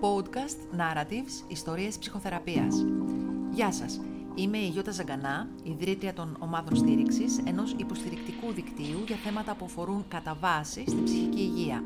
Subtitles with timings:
[0.00, 2.84] Podcast Narratives, ιστορίες ψυχοθεραπείας.
[3.50, 4.00] Γεια σας,
[4.34, 10.04] είμαι η Γιώτα Ζαγκανά, ιδρύτρια των ομάδων στήριξης, ενός υποστηρικτικού δικτύου για θέματα που αφορούν
[10.08, 11.84] κατά βάση στην ψυχική υγεία.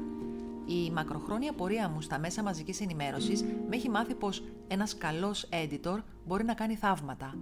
[0.67, 5.99] Η μακροχρόνια πορεία μου στα μέσα μαζικής ενημέρωσης με έχει μάθει πως ένας καλός editor
[6.27, 7.35] μπορεί να κάνει θαύματα.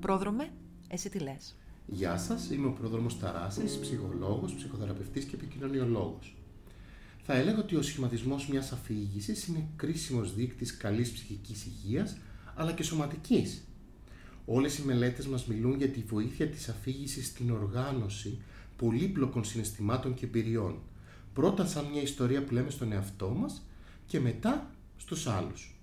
[0.00, 0.48] Πρόδρομε,
[0.88, 1.56] εσύ τι λες.
[1.86, 6.34] Γεια σας, είμαι ο πρόδρομος Ταράσης, ψυχολόγος, ψυχοθεραπευτής και επικοινωνιολόγος.
[7.32, 12.16] Θα έλεγα ότι ο σχηματισμός μιας αφήγησης είναι κρίσιμος δείκτης καλής ψυχικής υγείας,
[12.54, 13.64] αλλά και σωματικής.
[14.44, 18.42] Όλες οι μελέτες μας μιλούν για τη βοήθεια της αφήγησης στην οργάνωση
[18.76, 20.78] πολύπλοκων συναισθημάτων και εμπειριών.
[21.32, 23.66] Πρώτα σαν μια ιστορία που λέμε στον εαυτό μας
[24.06, 25.74] και μετά στους άλλους.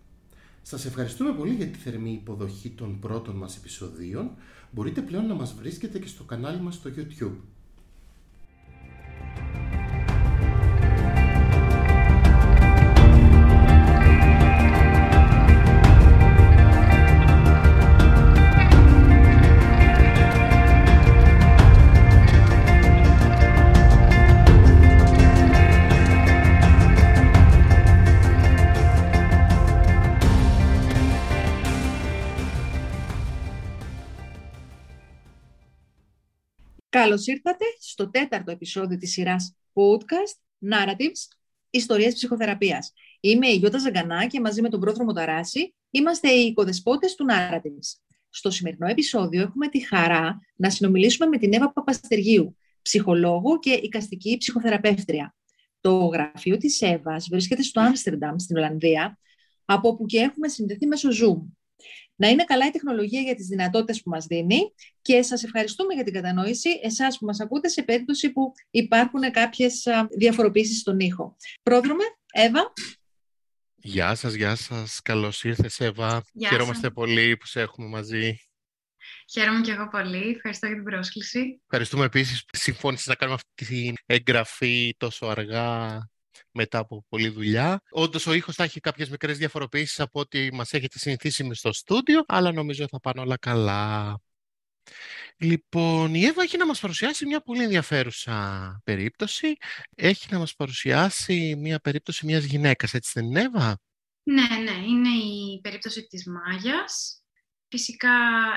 [0.62, 4.32] Σας ευχαριστούμε πολύ για τη θερμή υποδοχή των πρώτων μας επεισοδίων.
[4.72, 7.38] Μπορείτε πλέον να μας βρίσκετε και στο κανάλι μας στο YouTube.
[37.08, 41.38] Καλώς ήρθατε στο τέταρτο επεισόδιο της σειράς podcast Narratives,
[41.70, 42.94] ιστορίες ψυχοθεραπείας.
[43.20, 48.00] Είμαι η Γιώτα Ζαγκανά και μαζί με τον πρόδρομο Ταράση είμαστε οι οικοδεσπότες του Narratives.
[48.30, 54.38] Στο σημερινό επεισόδιο έχουμε τη χαρά να συνομιλήσουμε με την Εύα Παπαστεργίου, ψυχολόγο και οικαστική
[54.38, 55.36] ψυχοθεραπεύτρια.
[55.82, 59.20] Το γραφείο της Εύας βρίσκεται στο Άμστερνταμ, στην Ολλανδία,
[59.66, 61.57] από όπου και έχουμε συνδεθεί μέσω Zoom.
[62.20, 66.04] Να είναι καλά η τεχνολογία για τις δυνατότητες που μας δίνει και σας ευχαριστούμε για
[66.04, 69.88] την κατανόηση εσάς που μας ακούτε σε περίπτωση που υπάρχουν κάποιες
[70.18, 71.36] διαφοροποίησεις στον ήχο.
[71.64, 72.74] Πρόδρομε, Εύα.
[73.76, 75.02] Γεια σας, γεια σας.
[75.02, 76.24] Καλώς ήρθες, Εύα.
[76.34, 78.40] Γεια Χαίρομαστε πολύ που σε έχουμε μαζί.
[79.32, 80.30] Χαίρομαι και εγώ πολύ.
[80.36, 81.62] Ευχαριστώ για την πρόσκληση.
[81.64, 86.00] Ευχαριστούμε επίσης που συμφώνησες να κάνουμε αυτή την εγγραφή τόσο αργά
[86.52, 87.82] μετά από πολλή δουλειά.
[87.90, 91.74] Όντως, ο ήχος θα έχει κάποιες μικρές διαφοροποιήσεις από ό,τι μας έχετε συνηθίσει με στο
[91.74, 94.18] στούντιο, αλλά νομίζω θα πάνε όλα καλά.
[95.38, 99.56] Λοιπόν, η Εύα έχει να μας παρουσιάσει μια πολύ ενδιαφέρουσα περίπτωση.
[99.96, 103.80] Έχει να μας παρουσιάσει μια περίπτωση μιας γυναίκας, έτσι δεν είναι Εύα;
[104.24, 107.22] Ναι, ναι, είναι η περίπτωση της Μάγιας.
[107.70, 108.10] Φυσικά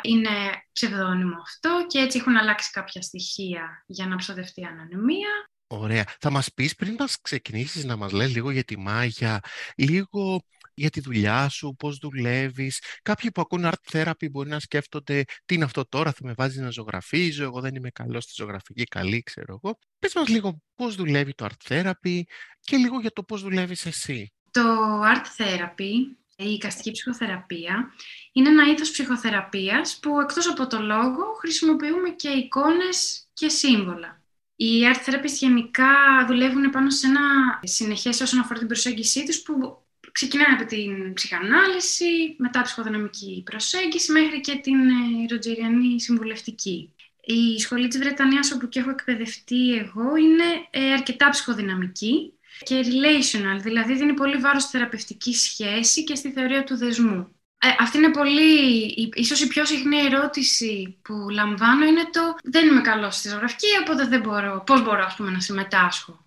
[0.02, 0.28] είναι
[0.72, 5.49] ψευδόνυμο αυτό και έτσι έχουν αλλάξει κάποια στοιχεία για να ψοδευτεί η ανωνυμία.
[5.72, 6.04] Ωραία.
[6.20, 9.41] Θα μας πεις πριν μας ξεκινήσεις να μας λέει λίγο για τη μάγια,
[9.76, 10.42] λίγο
[10.75, 12.82] για τη δουλειά σου, πώς δουλεύεις.
[13.03, 16.60] Κάποιοι που ακούν art therapy μπορεί να σκέφτονται τι είναι αυτό τώρα, θα με βάζει
[16.60, 19.78] να ζωγραφίζω, εγώ δεν είμαι καλός στη ζωγραφική, καλή ξέρω εγώ.
[19.98, 22.22] Πες μας λίγο πώς δουλεύει το art therapy
[22.60, 24.32] και λίγο για το πώς δουλεύεις εσύ.
[24.50, 25.92] Το art therapy,
[26.36, 27.92] η οικαστική ψυχοθεραπεία,
[28.32, 34.19] είναι ένα είδος ψυχοθεραπείας που εκτός από το λόγο χρησιμοποιούμε και εικόνες και σύμβολα.
[34.62, 35.87] Οι art therapists γενικά
[36.26, 37.21] δουλεύουν πάνω σε ένα
[37.62, 39.82] συνεχές όσον αφορά την προσέγγιση τους που
[40.12, 46.94] ξεκινάνε από την ψυχανάλυση, μετά ψυχοδυναμική προσέγγιση μέχρι και την ε, ροτζεριανή συμβουλευτική.
[47.21, 52.32] Η σχολή της Βρετανίας όπου και έχω εκπαιδευτεί εγώ είναι ε, αρκετά ψυχοδυναμική
[52.62, 57.39] και relational, δηλαδή δίνει πολύ βάρος στη θεραπευτική σχέση και στη θεωρία του δεσμού.
[57.62, 58.84] Ε, αυτή είναι πολύ,
[59.15, 64.06] ίσως η πιο συχνή ερώτηση που λαμβάνω είναι το δεν είμαι καλός στη ζωγραφική, οπότε
[64.06, 66.25] δεν μπορώ, πώς μπορώ ας πούμε, να συμμετάσχω.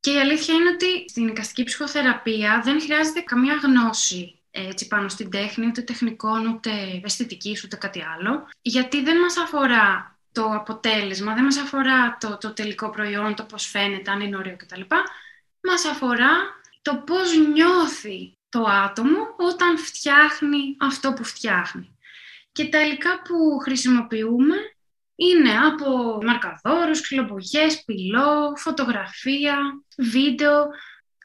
[0.00, 5.30] Και η αλήθεια είναι ότι στην εικαστική ψυχοθεραπεία δεν χρειάζεται καμία γνώση έτσι, πάνω στην
[5.30, 6.70] τέχνη, ούτε τεχνικών, ούτε
[7.04, 12.52] αισθητική, ούτε κάτι άλλο, γιατί δεν μας αφορά το αποτέλεσμα, δεν μας αφορά το, το
[12.52, 14.80] τελικό προϊόν, το πώς φαίνεται, αν είναι ωραίο κτλ.
[15.60, 16.30] Μας αφορά
[16.82, 21.96] το πώς νιώθει το άτομο όταν φτιάχνει αυτό που φτιάχνει.
[22.52, 24.54] Και τα υλικά που χρησιμοποιούμε
[25.14, 29.58] είναι από μαρκαδόρους, ξυλομπογιές, πυλό, φωτογραφία,
[29.98, 30.66] βίντεο,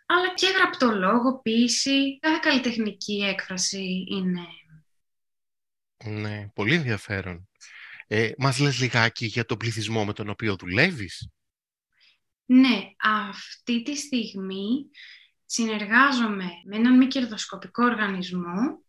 [0.05, 4.45] αλλά και γραπτολόγο, ποίηση, κάθε καλλιτεχνική έκφραση είναι.
[6.05, 7.49] Ναι, πολύ ενδιαφέρον.
[8.07, 11.29] Ε, μας λες λιγάκι για τον πληθυσμό με τον οποίο δουλεύεις;
[12.45, 14.89] Ναι, αυτή τη στιγμή
[15.51, 18.83] συνεργάζομαι με έναν μη κερδοσκοπικό οργανισμό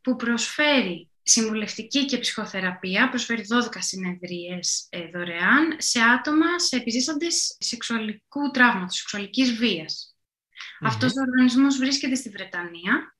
[0.00, 8.50] που προσφέρει συμβουλευτική και ψυχοθεραπεία, προσφέρει 12 συνεδρίες ε, δωρεάν σε άτομα σε επιζήσαντες σεξουαλικού
[8.52, 10.14] τραύματος, σεξουαλικής βίας.
[10.14, 10.86] Mm-hmm.
[10.86, 13.16] Αυτός ο οργανισμός βρίσκεται στη Βρετανία.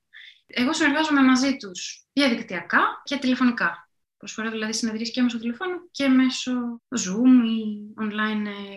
[0.46, 3.90] Εγώ συνεργάζομαι μαζί τους διαδικτυακά και τηλεφωνικά.
[4.16, 6.52] Προσφέρω δηλαδή συνεδρίες και μέσω τηλεφώνου και μέσω
[6.88, 8.76] Zoom ή online ε,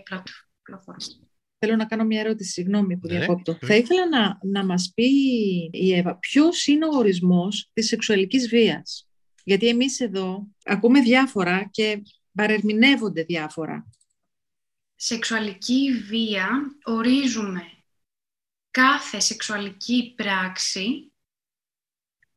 [0.64, 1.29] πλατφόρμας.
[1.60, 3.52] Θέλω να κάνω μια ερώτηση, συγγνώμη που Ναι, διακόπτω.
[3.52, 3.68] ναι.
[3.68, 5.06] Θα ήθελα να, να μας πει
[5.72, 9.08] η Εύα ποιος είναι ο ορισμός της σεξουαλικής βίας;
[9.44, 12.02] Γιατί εμείς εδώ ακούμε διάφορα και
[12.34, 13.90] παρερμηνεύονται διάφορα.
[14.96, 16.50] Σεξουαλική βία
[16.84, 17.62] ορίζουμε
[18.72, 21.12] κάθε σεξουαλική πράξη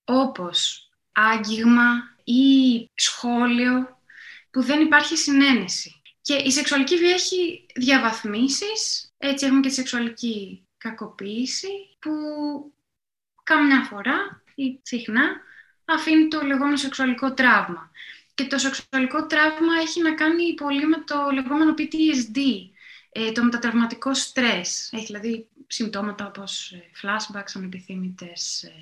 [0.04, 1.92] όπως άγγιγμα
[2.24, 4.00] ή σχόλιο
[4.50, 6.01] που δεν υπάρχει συνένεση.
[6.32, 11.68] Και η σεξουαλική βία έχει διαβαθμίσεις, έτσι έχουμε και τη σεξουαλική κακοποίηση
[11.98, 12.10] που
[13.42, 15.40] καμιά φορά ή συχνά
[15.84, 17.90] αφήνει το λεγόμενο σεξουαλικό τραύμα.
[18.34, 22.38] Και το σεξουαλικό τραύμα έχει να κάνει πολύ με το λεγόμενο PTSD,
[23.10, 24.92] ε, το μετατραυματικό στρες.
[24.92, 28.72] Έχει δηλαδή συμπτώματα όπως ε, flashbacks, ανεπιθύμητες ε,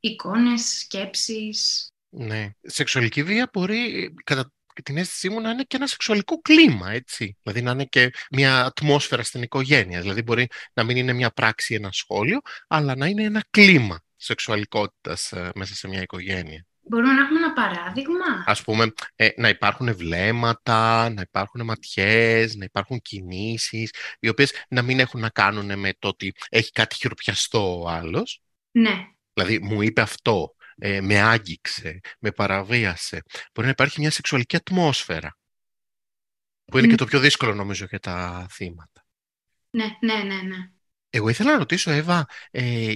[0.00, 1.88] εικόνες, σκέψεις.
[2.08, 2.50] Ναι.
[2.62, 7.36] Σεξουαλική βία μπορεί, κατά την αίσθησή μου, να είναι και ένα σεξουαλικό κλίμα, έτσι.
[7.42, 10.00] Δηλαδή να είναι και μια ατμόσφαιρα στην οικογένεια.
[10.00, 14.00] Δηλαδή μπορεί να μην είναι μια πράξη ή ένα σχόλιο, αλλά να είναι ένα κλίμα
[14.16, 16.66] σεξουαλικότητας ε, μέσα σε μια οικογένεια.
[16.88, 22.64] Μπορούμε να έχουμε ένα παράδειγμα; Ας πούμε, ε, να υπάρχουν βλέμματα, να υπάρχουν ματιές, να
[22.64, 23.90] υπάρχουν κινήσεις,
[24.20, 28.42] οι οποίες να μην έχουν να κάνουν με το ότι έχει κάτι χειροπιαστό ο άλλος.
[28.70, 29.06] Ναι,
[29.38, 33.22] Δηλαδή, μου είπε αυτό, ε, με άγγιξε, με παραβίασε.
[33.52, 35.36] Μπορεί να υπάρχει μια σεξουαλική ατμόσφαιρα,
[36.64, 36.90] που είναι Μμ.
[36.90, 39.04] και το πιο δύσκολο νομίζω για τα θύματα.
[39.70, 40.70] ναι, ναι, ναι, ναι.
[41.10, 42.94] Εγώ ήθελα να ρωτήσω, Εύα, ε,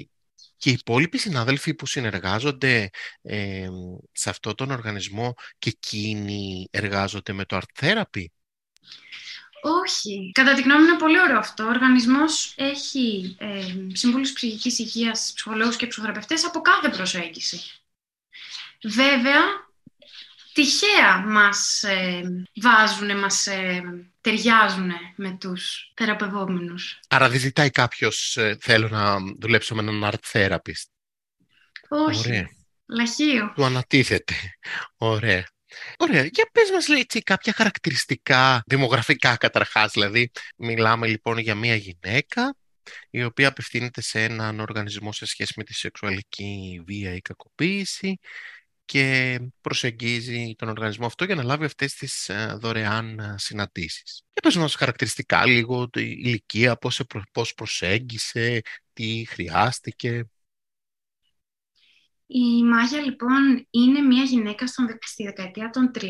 [0.56, 2.90] και οι υπόλοιποι συνάδελφοι που συνεργάζονται
[3.22, 3.68] ε,
[4.12, 8.24] σε αυτόν τον οργανισμό και εκείνοι εργάζονται με το Art Therapy;
[9.62, 10.30] Όχι.
[10.34, 11.64] Κατά τη γνώμη μου είναι πολύ ωραίο αυτό.
[11.64, 17.60] Ο οργανισμός έχει ε, σύμβουλους ψυχικής υγείας, ψυχολόγους και ψυχοθεραπευτές από κάθε προσέγγιση.
[18.82, 19.40] Βέβαια,
[20.52, 22.22] τυχαία μας ε,
[22.62, 23.82] βάζουν, μας ε,
[24.20, 27.00] ταιριάζουν με τους θεραπευόμενους.
[27.08, 30.88] Άρα δεν ζητάει κάποιος, ε, θέλω να δουλέψω με έναν Art Therapist.
[31.88, 32.28] Όχι.
[32.28, 32.48] Ωραία.
[32.86, 33.52] Λαχείο.
[33.54, 34.34] Του ανατίθεται.
[34.96, 35.46] Ωραία.
[35.96, 36.24] Ωραία.
[36.24, 39.92] Για πες μας λέει, έτσι, κάποια χαρακτηριστικά δημογραφικά καταρχάς.
[39.92, 42.54] Δηλαδή, μιλάμε λοιπόν για μια γυναίκα
[43.10, 48.18] η οποία απευθύνεται σε έναν οργανισμό σε σχέση με τη σεξουαλική βία ή κακοποίηση
[48.84, 54.22] και προσεγγίζει τον οργανισμό αυτό για να λάβει αυτές τις ε, δωρεάν ε, συναντήσεις.
[54.32, 58.60] Και πες μας χαρακτηριστικά λίγο, η ηλικία, πώς, σε προ- πώς προσέγγισε,
[58.92, 60.24] τι χρειάστηκε.
[62.32, 66.08] Η Μάγια λοιπόν είναι μια γυναίκα στον, δεκ- στη δεκαετία των 30,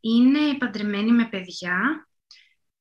[0.00, 2.08] είναι παντρεμένη με παιδιά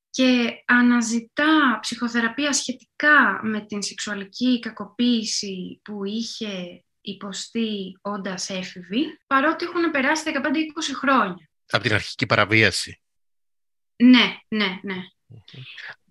[0.09, 9.91] και αναζητά ψυχοθεραπεία σχετικά με την σεξουαλική κακοποίηση που είχε υποστεί όντας έφηβη, παρότι έχουν
[9.91, 11.49] περάσει 15-20 χρόνια.
[11.69, 13.01] Από την αρχική παραβίαση.
[13.95, 14.95] Ναι, ναι, ναι.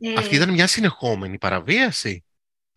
[0.00, 2.24] Ε, Αυτή ήταν μια συνεχόμενη παραβίαση;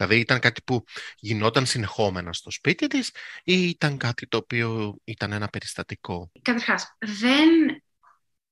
[0.02, 0.84] Δηλαδή ήταν κάτι που
[1.18, 3.12] γινόταν συνεχόμενα στο σπίτι της
[3.44, 7.50] ή ήταν κάτι το οποίο ήταν ένα περιστατικό; Καταρχάς, δεν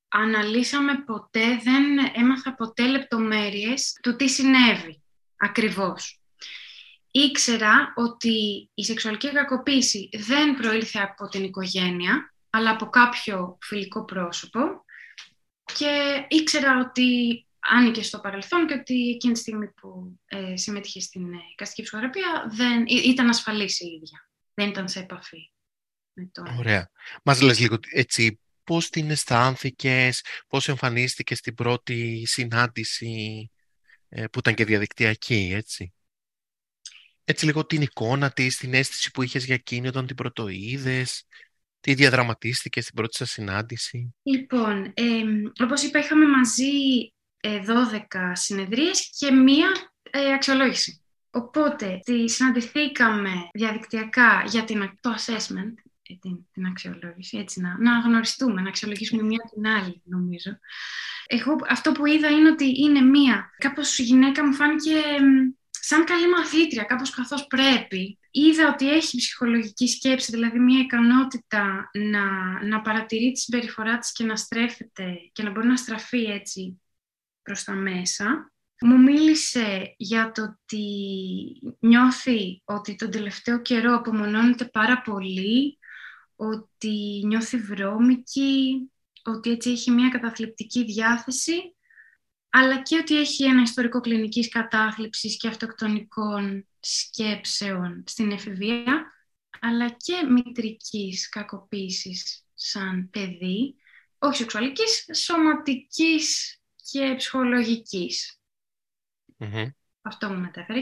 [0.07, 5.01] αναλύσαμε ποτέ, δεν έμαθα ποτέ λεπτομέρειες του τι συνέβη
[5.37, 6.19] ακριβώς.
[7.11, 14.85] Ήξερα ότι η σεξουαλική κακοποίηση δεν προήλθε από την οικογένεια, αλλά από κάποιο φιλικό πρόσωπο
[15.73, 21.33] και ήξερα ότι άνοιγε στο παρελθόν και ότι εκείνη τη στιγμή που ε, συμμετείχε στην
[21.33, 24.29] ε, εικαστική ψυχοθεραπεία δεν, ή- ήταν ασφαλής η ίδια.
[24.53, 25.51] Δεν ήταν σε επαφή
[26.13, 26.89] με το Ωραία.
[27.23, 33.51] Μας λες λίγο έτσι πώς την αισθάνθηκες, πώς εμφανίστηκες στην πρώτη συνάντηση
[34.09, 35.93] ε, που ήταν και διαδικτυακή, έτσι;
[37.23, 41.25] Έτσι λίγο την εικόνα της, την αίσθηση που είχες για εκείνη όταν την πρωτοείδες,
[41.79, 45.03] τι διαδραματίστηκες στην πρώτη σας συνάντηση; Λοιπόν, ε,
[45.63, 46.63] όπως είπα, είχαμε μαζί
[47.03, 49.69] ε, 12 συνεδρίες και μία
[50.11, 51.03] ε, αξιολόγηση.
[51.31, 57.99] Οπότε, τη συναντηθήκαμε διαδικτυακά για την, το assessment, ε, την, την αξιολόγηση, έτσι να, να
[57.99, 60.57] γνωριστούμε, να αξιολογήσουμε μία την άλλη, νομίζω.
[61.27, 66.03] Εγώ αυτό που είδα είναι ότι είναι μία, κάπως η γυναίκα μου φάνηκε εμ, σαν
[66.03, 68.19] καλή μαθήτρια, κάπως καθώς πρέπει.
[68.31, 72.23] Είδα ότι έχει ψυχολογική σκέψη, δηλαδή μια ικανότητα να,
[72.67, 76.81] να παρατηρεί τη συμπεριφορά της και να στρέφεται και να μπορεί να στραφεί έτσι
[77.49, 78.51] προς τα μέσα.
[78.81, 80.85] Μου μίλησε για το ότι
[81.79, 85.79] νιώθει ότι τον τελευταίο καιρό απομονώνεται πάρα πολύ,
[86.35, 88.91] ότι νιώθει βρώμικη,
[89.23, 91.75] ότι έτσι έχει μια καταθλιπτική διάθεση,
[92.49, 99.11] αλλά και ότι έχει ένα ιστορικό κλινικής κατάθλιψης και αυτοκτονικών σκέψεων στην εφηβεία,
[99.61, 103.75] αλλά και μητρικής κακοποίησης σαν παιδί,
[104.17, 106.58] όχι σεξουαλικής, σωματικής
[106.91, 108.39] και ψυχολογικής.
[110.01, 110.81] Αυτό μου μετέφερε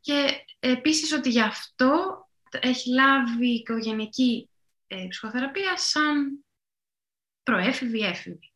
[0.00, 2.18] Και επίσης ότι γι' αυτό
[2.60, 4.48] έχει λάβει οικογενειακή
[4.86, 6.44] ε, ψυχοθεραπεία σαν
[7.42, 8.52] προέφηβη έφηβη.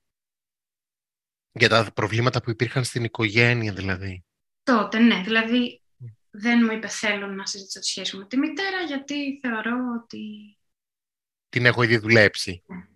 [1.53, 4.25] Για τα προβλήματα που υπήρχαν στην οικογένεια δηλαδή.
[4.63, 5.23] Τότε, ναι.
[5.23, 5.83] Δηλαδή
[6.31, 10.53] δεν μου είπε θέλω να συζητήσω τη σχέση μου με τη μητέρα γιατί θεωρώ ότι...
[11.49, 12.63] Την έχω ήδη δουλέψει.
[12.67, 12.87] Ναι.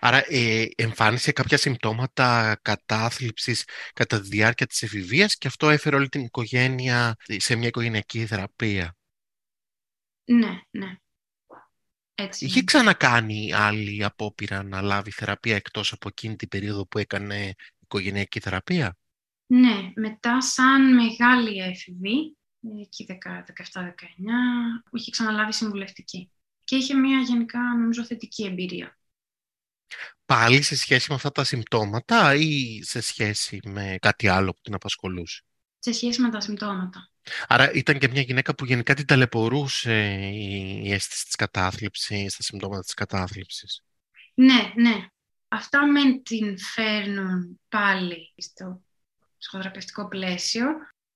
[0.00, 3.64] Άρα ε, εμφάνισε κάποια συμπτώματα κατάθλιψης
[3.94, 8.96] κατά τη διάρκεια της εφηβείας και αυτό έφερε όλη την οικογένεια σε μια οικογενειακή θεραπεία;
[10.24, 10.96] Ναι, ναι.
[12.14, 12.44] Έτσι.
[12.44, 18.40] Είχε ξανακάνει άλλη απόπειρα να λάβει θεραπεία εκτός από εκείνη την περίοδο που έκανε οικογενειακή
[18.40, 18.96] θεραπεία;
[19.46, 22.36] Ναι, μετά σαν μεγάλη έφηβη,
[22.80, 23.14] εκεί 17-19,
[24.92, 26.30] είχε ξαναλάβει συμβουλευτική.
[26.64, 28.96] Και είχε μια γενικά νομίζω θετική εμπειρία.
[30.24, 34.74] Πάλι σε σχέση με αυτά τα συμπτώματα ή σε σχέση με κάτι άλλο που την
[34.74, 35.42] απασχολούσε;
[35.78, 37.10] Σε σχέση με τα συμπτώματα.
[37.46, 39.94] Άρα ήταν και μια γυναίκα που γενικά την ταλαιπωρούσε
[40.82, 43.82] η αίσθηση της κατάθλιψης, τα συμπτώματα της κατάθλιψης.
[44.34, 45.06] Ναι, ναι.
[45.48, 48.82] Αυτά μεν την φέρνουν πάλι στο
[49.38, 50.66] ψυχοθεραπευτικό πλαίσιο,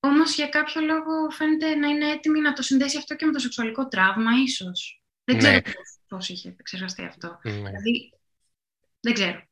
[0.01, 3.39] όμως για κάποιο λόγο φαίνεται να είναι έτοιμη να το συνδέσει αυτό και με το
[3.39, 5.03] σεξουαλικό τραύμα, ίσως.
[5.25, 5.61] Δεν ξέρω ναι.
[6.09, 7.39] πώς, είχε εξεργαστεί αυτό.
[7.43, 7.53] Ναι.
[7.53, 8.13] Δηλαδή,
[9.07, 9.43] δεν ξέρω.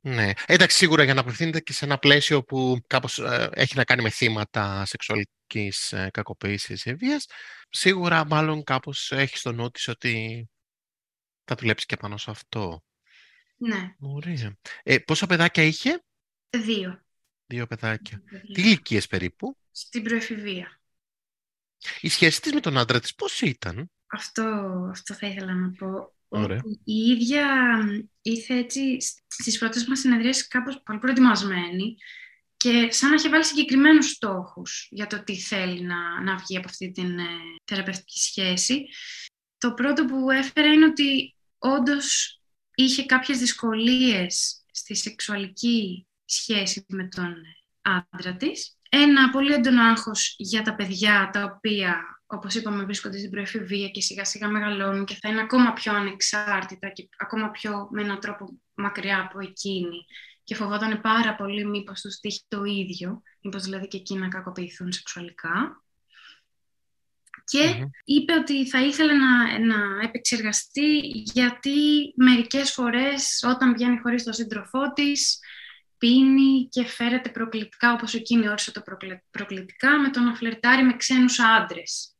[0.00, 0.32] Ναι.
[0.46, 4.02] Εντάξει, σίγουρα για να απευθύνεται και σε ένα πλαίσιο που κάπως ε, έχει να κάνει
[4.02, 7.26] με θύματα σεξουαλικής ε, κακοποίησης ή βίας,
[7.68, 10.48] σίγουρα μάλλον κάπως έχεις στο νου της ότι
[11.44, 12.82] θα δουλέψει και πάνω σε αυτό.
[13.56, 13.94] Ναι.
[14.00, 14.56] Ωραία.
[14.82, 16.02] Ε, πόσα παιδάκια είχε;
[16.50, 17.04] Δύο.
[17.46, 18.22] Δύο παιδάκια.
[18.52, 20.80] Τι ηλικίες περίπου; Στην προεφηβεία.
[22.00, 24.42] Η σχέση της με τον άντρα της πώς ήταν; Αυτό,
[24.90, 26.13] αυτό θα ήθελα να πω.
[26.34, 26.60] Ωραία.
[26.84, 27.46] Η ίδια
[28.22, 28.96] ήρθε έτσι
[29.28, 31.96] στις πρώτες μας συνεδρίες κάπως πολύ προετοιμασμένη
[32.56, 36.68] και σαν να είχε βάλει συγκεκριμένους στόχους για το τι θέλει να, να βγει από
[36.68, 37.24] αυτή την ε,
[37.64, 38.84] θεραπευτική σχέση.
[39.58, 42.38] Το πρώτο που έφερε είναι ότι όντως
[42.74, 47.34] είχε κάποιες δυσκολίες στη σεξουαλική σχέση με τον
[47.82, 48.78] άντρα της.
[48.88, 54.00] Ένα πολύ έντονο άγχος για τα παιδιά τα οποία Όπως είπαμε, βρίσκονται στην προεφηβεία και
[54.00, 58.58] σιγά σιγά μεγαλώνουν και θα είναι ακόμα πιο ανεξάρτητα και ακόμα πιο με έναν τρόπο
[58.74, 60.06] μακριά από εκείνη.
[60.44, 64.92] Και φοβόταν πάρα πολύ μήπως τους τύχει το ίδιο, μήπως δηλαδή και εκείνοι να κακοποιηθούν
[64.92, 65.84] σεξουαλικά.
[67.44, 70.98] Και είπε ότι θα ήθελε να, να επεξεργαστεί
[71.34, 75.38] γιατί μερικές φορές όταν βγαίνει χωρίς τον σύντροφό της
[75.98, 78.82] πίνει και φέρεται προκλητικά όπως εκείνη όρισε το
[79.30, 82.13] προκλητικά με το να φλερτάρει με ξένους άντρες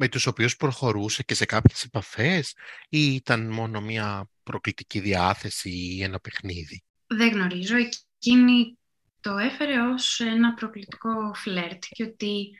[0.00, 2.54] με τους οποίους προχωρούσε και σε κάποιες επαφές
[2.88, 7.76] ή ήταν μόνο μια προκλητική διάθεση ή ένα παιχνίδι; Δεν γνωρίζω.
[7.76, 8.78] Εκείνη
[9.20, 12.50] το έφερε ως ένα προκλητικό φλερτ και ότι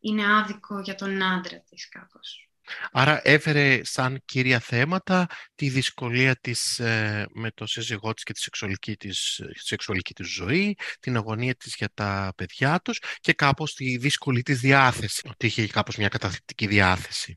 [0.00, 2.50] είναι άδικο για τον άντρα της κάπως.
[2.92, 8.40] Άρα έφερε σαν κύρια θέματα τη δυσκολία της ε, με το σύζυγό της και τη
[8.40, 13.96] σεξουαλική της, σεξουαλική της ζωή, την αγωνία της για τα παιδιά τους και κάπως τη
[13.96, 17.36] δύσκολη της διάθεση, ότι είχε κάπως μια καταθλιπτική διάθεση.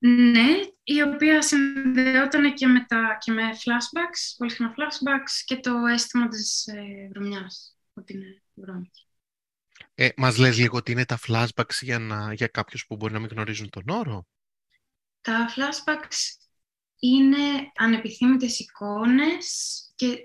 [0.00, 0.48] Ναι,
[0.82, 6.28] η οποία συνδεόταν και με, τα, και με flashbacks, πολύ συχνά flashbacks και το αίσθημα
[6.28, 9.06] της ε, βρωμιάς, ότι είναι βρώμικη.
[9.94, 13.18] Ε, μας λες λίγο ότι είναι τα flashbacks για, να, για κάποιους που μπορεί να
[13.18, 14.26] μην γνωρίζουν τον όρο;
[15.28, 16.38] Τα flashbacks
[16.98, 19.46] είναι ανεπιθύμητες εικόνες
[19.94, 20.18] και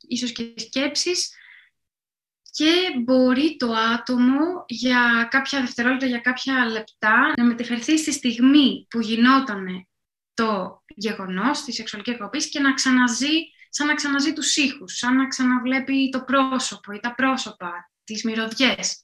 [0.00, 1.30] ίσως και σκέψεις
[2.50, 2.72] και
[3.04, 9.88] μπορεί το άτομο για κάποια δευτερόλεπτα, για κάποια λεπτά να μεταφερθεί στη στιγμή που γινόταν
[10.34, 15.26] το γεγονός της σεξουαλικής εκπομπής και να ξαναζεί, σαν να ξαναζεί τους ήχους, σαν να
[15.26, 19.02] ξαναβλέπει το πρόσωπο ή τα πρόσωπα, τις μυρωδιές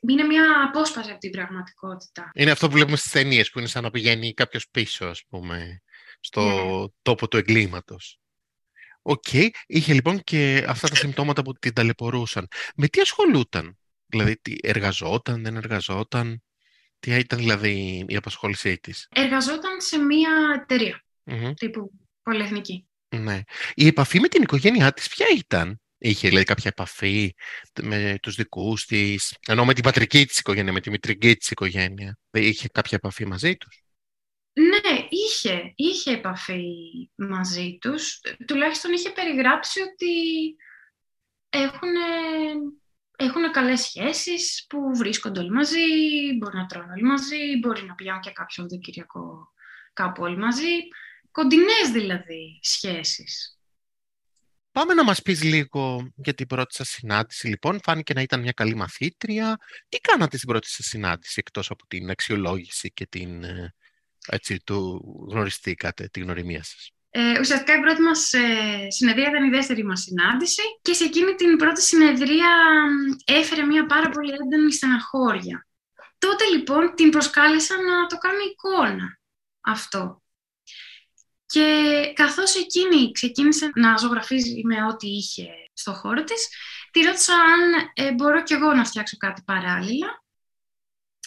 [0.00, 2.30] είναι μια απόσπαση από την πραγματικότητα.
[2.34, 5.82] Είναι αυτό που βλέπουμε στις ταινίες που είναι σαν να πηγαίνει κάποιος πίσω, ας πούμε,
[6.20, 6.86] στο ναι.
[7.02, 8.20] τόπο του εγκλήματος.
[9.02, 9.32] Οκ.
[9.66, 12.48] Είχε λοιπόν και αυτά τα συμπτώματα που την ταλαιπωρούσαν.
[12.76, 16.42] Με τι ασχολούταν, δηλαδή τι εργαζόταν, δεν εργαζόταν,
[17.00, 20.30] τι ήταν δηλαδή η απασχόλησή της; Εργαζόταν σε μια
[20.62, 21.52] εταιρεία, mm-hmm.
[21.56, 21.90] τύπου
[22.22, 22.88] πολυεθνική.
[23.08, 23.40] Ναι.
[23.74, 27.34] Η επαφή με την οικογένειά της ποια ήταν; Είχε δηλαδή κάποια επαφή
[27.82, 32.18] με τους δικούς της, ενώ με την πατρική της οικογένεια, με τη μητρική της οικογένεια.
[32.32, 33.82] Είχε κάποια επαφή μαζί τους;
[34.52, 36.62] Ναι, είχε, είχε επαφή
[37.14, 38.20] μαζί τους.
[38.46, 40.14] Τουλάχιστον είχε περιγράψει ότι
[41.48, 41.94] έχουν,
[43.16, 45.86] έχουν καλές σχέσεις που βρίσκονται όλοι μαζί,
[46.38, 49.52] μπορεί να τρώνε όλοι μαζί, μπορεί να πηγαίνουν και κάποιο Κυριακό
[49.92, 50.74] κάπου όλοι μαζί.
[51.30, 53.57] Κοντινές δηλαδή σχέσεις.
[54.78, 57.48] Πάμε να μας πεις λίγο για την πρώτη σας συνάντηση.
[57.48, 59.56] Λοιπόν, φάνηκε να ήταν μια καλή μαθήτρια.
[59.88, 63.74] Τι κάνατε στην πρώτη σας συνάντηση, εκτός από την αξιολόγηση και την, ε,
[64.26, 69.50] έτσι, του γνωριστήκατε, τη γνωριμία σας; Ε, ουσιαστικά η πρώτη μας ε, συνεδρία ήταν η
[69.50, 72.50] δεύτερη μας συνάντηση και σε εκείνη την πρώτη συνεδρία
[73.24, 75.66] έφερε μια πάρα πολύ έντονη στεναχώρια.
[76.18, 79.18] Τότε λοιπόν την προσκάλεσα να το κάνει εικόνα
[79.60, 80.22] αυτό.
[81.52, 86.48] Και καθώς εκείνη ξεκίνησε να ζωγραφίζει με ό,τι είχε στο χώρο της,
[86.90, 90.24] τη ρώτησα αν ε, μπορώ κι εγώ να φτιάξω κάτι παράλληλα,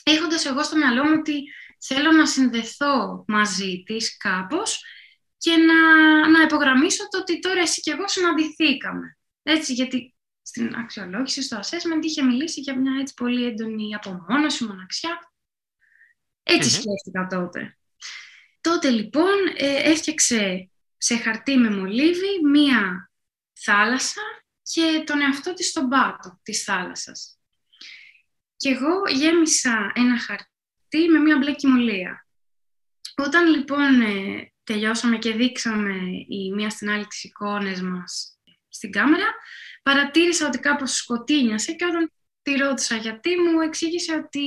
[0.03, 1.43] έχοντας εγώ στο μυαλό μου ότι
[1.79, 4.83] θέλω να συνδεθώ μαζί της κάπως
[5.37, 5.79] και να,
[6.29, 9.17] να υπογραμμίσω το ότι τώρα εσύ και εγώ συναντηθήκαμε.
[9.43, 15.31] Έτσι, γιατί στην αξιολόγηση, στο assessment, είχε μιλήσει για μια έτσι πολύ έντονη απομόνωση, μοναξιά.
[16.43, 17.77] Έτσι σκέφτηκα τότε.
[18.61, 23.11] Τότε λοιπόν ε, έφτιαξε σε χαρτί με μολύβι μία
[23.59, 24.21] θάλασσα
[24.63, 27.39] και τον εαυτό της στον πάτο της θάλασσας.
[28.55, 32.27] Και εγώ γέμισα ένα χαρτί με μία μπλε κοιμωλία.
[33.15, 35.95] Όταν λοιπόν ε, τελειώσαμε και δείξαμε
[36.27, 38.39] η μία στην άλλη τις εικόνες μας
[38.69, 39.33] στην κάμερα,
[39.83, 44.41] παρατήρησα ότι κάπως σκοτίνιασε και όταν τη ρώτησα γιατί μου εξήγησε ότι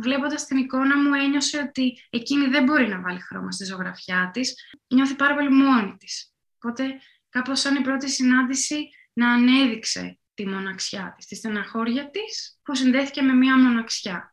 [0.00, 4.54] βλέποντας την εικόνα μου ένιωσε ότι εκείνη δεν μπορεί να βάλει χρώμα στη ζωγραφιά της,
[4.88, 6.32] νιώθει πάρα πολύ μόνη της.
[6.54, 6.84] Οπότε
[7.28, 13.22] κάπως σαν η πρώτη συνάντηση να ανέδειξε τη μοναξιά της, τη στεναχώρια της που συνδέθηκε
[13.22, 14.32] με μια μοναξιά.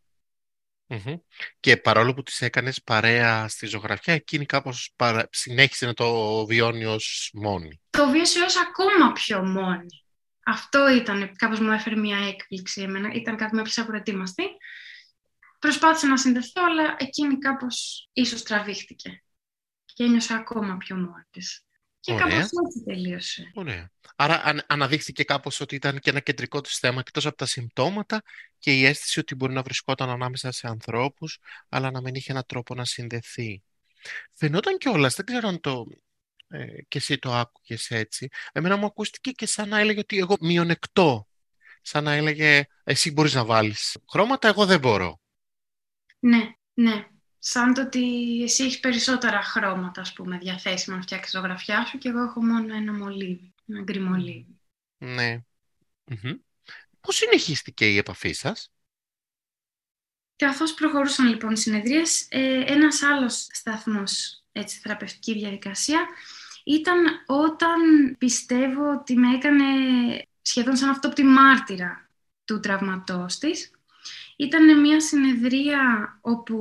[1.60, 5.28] Και παρόλο που τις έκανες παρέα στη ζωγραφιά, εκείνη κάπως παρα...
[5.32, 7.82] συνέχισε να το βιώνει ως μόνη.
[7.90, 10.04] Το βίωσε ως ακόμα πιο μόνη.
[10.46, 13.14] Αυτό ήταν, κάπως μου έφερε μια έκπληξη εμένα.
[13.14, 14.44] Ήταν κάτι που με έπληξε προετοίμαστη.
[15.66, 19.24] Προσπάθησα να συνδεθώ, αλλά εκείνη κάπως ίσως τραβήχτηκε.
[19.86, 21.66] Και ένιωσα ακόμα πιο μόνης της.
[22.00, 22.26] Και Ωραία.
[22.26, 23.52] κάπως έτσι τελείωσε.
[23.54, 23.92] Ωραία.
[24.16, 28.22] Άρα αναδείχθηκε κάπως ότι ήταν και ένα κεντρικό της θέμα, εκτός από τα συμπτώματα
[28.60, 32.44] και η αίσθηση ότι μπορεί να βρισκόταν ανάμεσα σε ανθρώπους, αλλά να μην είχε έναν
[32.48, 33.64] τρόπο να συνδεθεί.
[34.34, 35.86] Φαινόταν κιόλας, δεν ξέρω αν το,
[36.48, 38.28] ε, και εσύ το άκουγες έτσι.
[38.52, 41.28] Εμένα μου ακούστηκε και σαν να έλεγε ότι εγώ μειονεκτώ.
[41.82, 45.20] Σαν να έλεγε εσύ μπορείς να βάλεις χρώματα, εγώ δεν μπορώ.
[46.26, 47.08] Ναι, ναι.
[47.40, 48.04] Σαν το ότι
[48.44, 52.46] εσύ έχεις περισσότερα χρώματα, ας πούμε, διαθέσιμα να φτιάξεις το γραφιά σου και εγώ έχω
[52.46, 54.60] μόνο ένα μολύβι, ένα γκρι μολύβι.
[54.98, 55.44] Ναι.
[56.10, 56.40] mm
[57.02, 58.72] Πώς συνεχίστηκε η επαφή σας;
[60.36, 66.08] Καθώς προχωρούσαν λοιπόν οι συνεδρίες, ε, ένας άλλος σταθμός, έτσι, θεραπευτική διαδικασία,
[66.64, 67.80] ήταν όταν
[68.18, 69.64] πιστεύω ότι με έκανε
[70.42, 72.10] σχεδόν σαν αυτό τη μάρτυρα
[72.46, 73.72] του τραυματός της,
[74.36, 76.56] ήταν μια συνεδρία όπου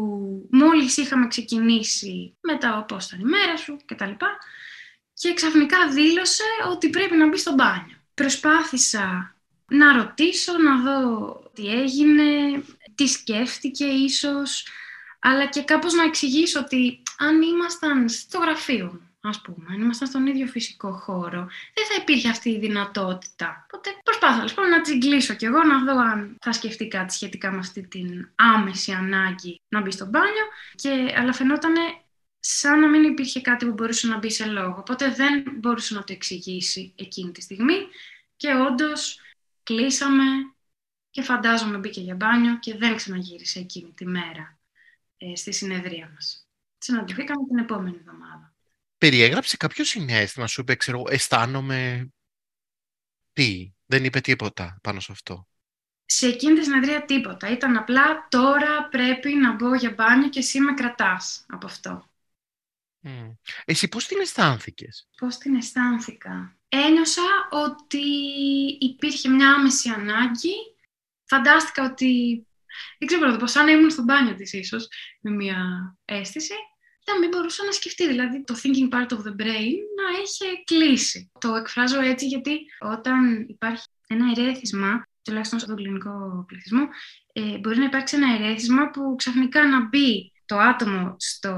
[0.51, 4.39] μόλις είχαμε ξεκινήσει μετά πώς ήταν η μέρα σου και τα λοιπά
[5.15, 7.97] και ξαφνικά δήλωσε ότι πρέπει να μπει στο μπάνιο.
[8.15, 9.35] Προσπάθησα
[9.69, 12.25] να ρωτήσω, να δω τι έγινε,
[12.95, 14.67] τι σκέφτηκε ίσως,
[15.21, 20.09] αλλά και κάπως να εξηγήσω ότι αν ήμασταν στο γραφείο μου, ας πούμε, αν ήμασταν
[20.09, 23.65] στον ίδιο φυσικό χώρο, δεν θα υπήρχε αυτή η δυνατότητα.
[23.65, 27.59] Οπότε προσπάθησα λοιπόν να τσιγκλίσω κι εγώ, να δω αν θα σκεφτεί κάτι σχετικά με
[27.59, 31.75] αυτή την άμεση ανάγκη να μπει στο μπάνιο, και, αλλά φαινόταν
[32.41, 34.77] σαν να μην υπήρχε κάτι που μπορούσε να μπει σε λόγο.
[34.79, 37.89] Οπότε δεν μπορούσε να το εξηγήσει εκείνη τη στιγμή
[38.37, 39.21] και όντως
[39.63, 40.25] κλείσαμε
[41.11, 44.59] και φαντάζομαι μπήκε για μπάνιο και δεν ξαναγύρισε εκείνη τη μέρα
[45.17, 46.49] ε, στη συνεδρία μας.
[46.79, 48.54] Συναντηθήκαμε την επόμενη εβδομάδα
[49.05, 52.09] περιέγραψε κάποιο συνέστημα, σου είπε, ξέρω, αισθάνομαι
[53.33, 55.49] τι, δεν είπε τίποτα πάνω σε αυτό.
[56.05, 57.51] Σε εκείνη τη συνεδρία τίποτα.
[57.51, 62.11] Ήταν απλά τώρα πρέπει να μπω για μπάνιο και εσύ με κρατάς από αυτό.
[63.65, 68.07] Εσύ πώς την αισθάνθηκες; Πώς την αισθάνθηκα; Ένιωσα ότι
[68.79, 70.55] υπήρχε μια άμεση ανάγκη.
[71.25, 72.47] Φαντάστηκα ότι...
[72.99, 74.89] Δεν ξέρω πώς, σαν να ήμουν στο μπάνιο της ίσως,
[75.21, 75.59] με μια
[76.05, 76.55] αίσθηση
[77.13, 81.31] να μην μπορούσα να σκεφτεί, δηλαδή το thinking part of the brain να έχει κλείσει.
[81.41, 86.89] Το εκφράζω έτσι γιατί όταν υπάρχει ένα ερέθισμα, τουλάχιστον στον κλινικό πληθυσμό,
[87.33, 91.55] ε, μπορεί να υπάρξει ένα ερέθισμα που ξαφνικά να μπει το άτομο στο...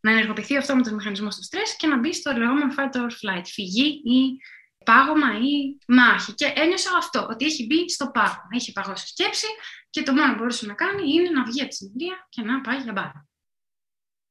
[0.00, 3.06] να ενεργοποιηθεί αυτό με τον μηχανισμό του στρες και να μπει στο λεγόμενο fight or
[3.06, 4.36] flight, φυγή ή
[4.84, 6.32] πάγωμα ή μάχη.
[6.32, 8.48] Και ένιωσα αυτό, ότι έχει μπει στο πάγωμα.
[8.50, 9.46] Έχει παγώσει σκέψη
[9.90, 12.60] και το μόνο που μπορούσε να κάνει είναι να βγει από τη συνεδρία και να
[12.60, 13.29] πάει για μπάρα.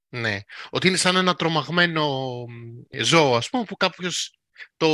[0.09, 0.39] Ναι.
[0.69, 2.45] Ότι είναι σαν ένα τρομαγμένο
[3.01, 4.39] ζώο, ας πούμε, που κάποιος
[4.77, 4.87] το,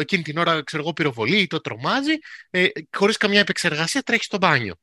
[0.00, 2.14] εκείνη την ώρα, ξέρω εγώ, πυροβολεί ή το τρομάζει,
[2.50, 4.74] ε, χωρίς καμιά επεξεργασία τρέχει στο μπάνιο.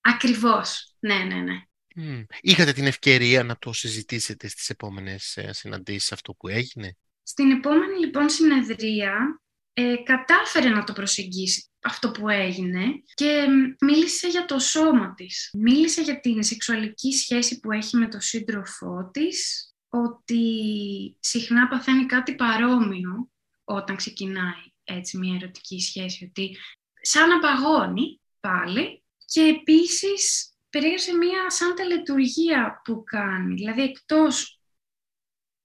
[0.00, 0.94] Ακριβώς.
[0.98, 1.62] Ναι, ναι, ναι.
[2.40, 7.98] Είχατε την ευκαιρία να το συζητήσετε στις επόμενες ε, συναντήσεις αυτό που έγινε; Στην επόμενη
[7.98, 9.40] λοιπόν συνεδρία
[9.80, 13.46] ε, κατάφερε να το προσεγγίσει αυτό που έγινε και
[13.80, 15.50] μίλησε για το σώμα της.
[15.52, 20.42] Μίλησε για την σεξουαλική σχέση που έχει με τον σύντροφό της, ότι
[21.20, 23.30] συχνά παθαίνει κάτι παρόμοιο
[23.64, 26.56] όταν ξεκινάει έτσι μια ερωτική σχέση, ότι
[27.00, 34.60] σαν να παγώνει πάλι και επίσης περιέγραψε μια σαν τελετουργία που κάνει, δηλαδή εκτός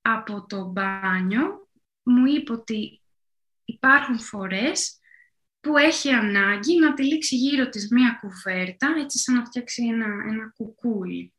[0.01, 1.69] από το μπάνιο
[2.04, 3.01] μου είπε ότι
[3.75, 4.99] υπάρχουν φορές
[5.59, 10.53] που έχει ανάγκη να τυλίξει γύρω της μία κουβέρτα, έτσι σαν να φτιάξει ένα, ένα
[10.57, 11.33] κουκούλι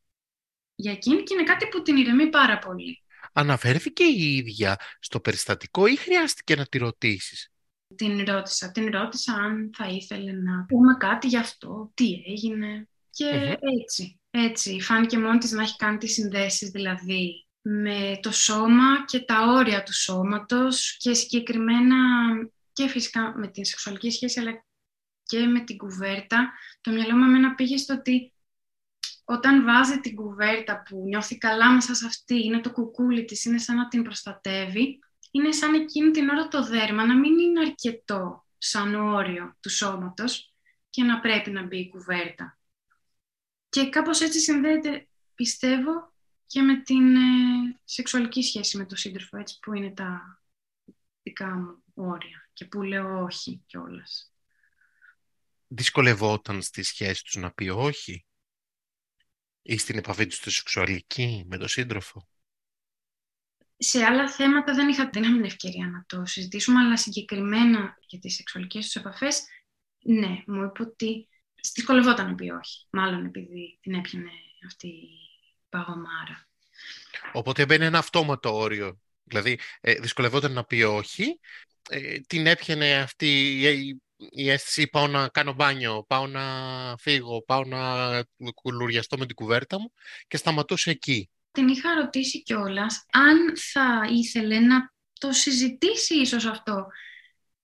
[0.74, 3.02] για εκείνη και είναι κάτι που την ηρεμεί πάρα πολύ.
[3.32, 7.52] Αναφέρθηκε η ίδια στο περιστατικό ή χρειάστηκε να τη ρωτήσεις;
[7.94, 13.58] Την ρώτησα, την ρώτησα αν θα ήθελε να πούμε κάτι γι' αυτό, τι έγινε και
[13.80, 14.80] έτσι, έτσι.
[14.80, 19.82] Φάνηκε μόνη της να έχει κάνει τις συνδέσεις δηλαδή με το σώμα και τα όρια
[19.82, 21.96] του σώματος και συγκεκριμένα
[22.72, 24.64] και φυσικά με την σεξουαλική σχέση αλλά
[25.22, 26.52] και με την κουβέρτα.
[26.80, 28.32] Το μυαλό μου εμένα πήγε στο ότι
[29.24, 33.58] όταν βάζει την κουβέρτα που νιώθει καλά μέσα σε αυτή, είναι το κουκούλι της, είναι
[33.58, 34.98] σαν να την προστατεύει,
[35.30, 40.54] είναι σαν εκείνη την ώρα το δέρμα να μην είναι αρκετό σαν όριο του σώματος
[40.90, 42.58] και να πρέπει να μπει η κουβέρτα.
[43.68, 46.14] Και κάπως έτσι συνδέεται, πιστεύω,
[46.46, 50.40] και με την ε, σεξουαλική σχέση με τον σύντροφο, έτσι που είναι τα
[51.22, 54.32] δικά μου όρια και που λέω όχι κιόλας.
[55.68, 58.26] Δυσκολευόταν στη σχέση τους να πει όχι;
[59.62, 62.28] Ή στην επαφή τους στη σεξουαλική με τον σύντροφο;
[63.76, 68.18] Σε άλλα θέματα δεν είχα, δεν είχαμε την ευκαιρία να το συζητήσουμε, αλλά συγκεκριμένα για
[68.18, 69.44] τις σεξουαλικές τους επαφές,
[70.04, 71.28] ναι, μου είπε ότι
[71.74, 72.86] δυσκολευόταν να πει όχι.
[72.90, 74.30] Μάλλον επειδή την έπιανε
[74.66, 74.92] αυτή
[75.76, 76.48] η παγωμάρα.
[77.32, 79.00] Οπότε μπαίνει ένα αυτόματο όριο.
[79.24, 81.40] Δηλαδή, ε, δυσκολευόταν να πει όχι,
[81.88, 86.42] ε, την έπιανε αυτή η, η αίσθηση πάω να κάνω μπάνιο, πάω να
[86.98, 88.22] φύγω, πάω να
[88.54, 89.92] κουλουριαστώ με την κουβέρτα μου
[90.28, 91.30] και σταματούσε εκεί.
[91.50, 96.86] Την είχα ρωτήσει κιόλας αν θα ήθελε να το συζητήσει ίσως αυτό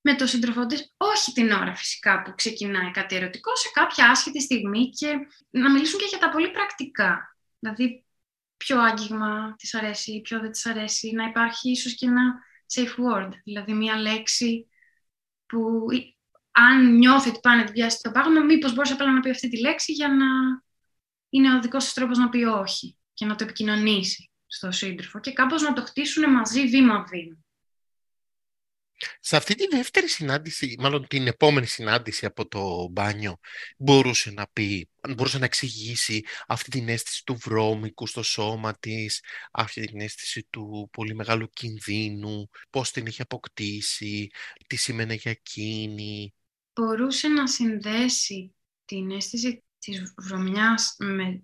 [0.01, 4.41] με τον σύντροφό της, όχι την ώρα φυσικά που ξεκινάει κάτι ερωτικό, σε κάποια άσχετη
[4.41, 5.07] στιγμή και
[5.51, 7.32] να μιλήσουν και για τα πολύ πρακτικά.
[7.63, 8.05] Δηλαδή,
[8.57, 12.35] ποιο άγγιγμα της αρέσει, ποιο δεν της αρέσει, να υπάρχει ίσως και ένα
[12.75, 14.69] safe word, δηλαδή μια λέξη
[15.47, 15.87] που
[16.51, 19.61] αν νιώθει ότι πάνε την πιάσει το πάγωμα, μήπως μπορείς απλά να πει αυτή τη
[19.61, 20.27] λέξη για να
[21.29, 25.33] είναι ο δικός σα τρόπος να πει όχι και να το επικοινωνήσει στο σύντροφο και
[25.33, 27.37] κάπως να το χτίσουν μαζί βήμα-βήμα.
[29.21, 33.37] Σε αυτή τη δεύτερη συνάντηση, μάλλον την επόμενη συνάντηση από το μπάνιο,
[33.79, 39.87] μπορούσε να πει, μπορούσε να εξηγήσει αυτή την αίσθηση του βρώμικου στο σώμα της, αυτή
[39.87, 44.31] την αίσθηση του πολύ μεγάλου κινδύνου, πώς την είχε αποκτήσει,
[44.67, 46.35] τι σήμαινε για εκείνη
[46.75, 51.43] μπορούσε να συνδέσει την αίσθηση της βρωμιάς με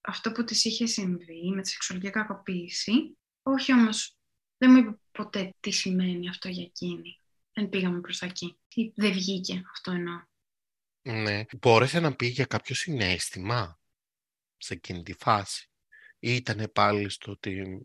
[0.00, 3.18] αυτό που της είχε συμβεί, με τη σεξουαλική κακοποίηση.
[3.42, 4.16] Όχι όμως,
[4.60, 7.18] δεν μου είπε ποτέ τι σημαίνει αυτό για εκείνη.
[7.52, 8.56] Δεν πήγαμε προς τα εκεί.
[8.94, 10.22] Δεν βγήκε αυτό εννοώ.
[11.02, 11.44] Ναι.
[11.60, 13.80] Μπόρεσε να πει για κάποιο συνέστημα
[14.56, 15.70] σε εκείνη τη φάση.
[16.18, 17.82] Ή ήταν πάλι στο ότι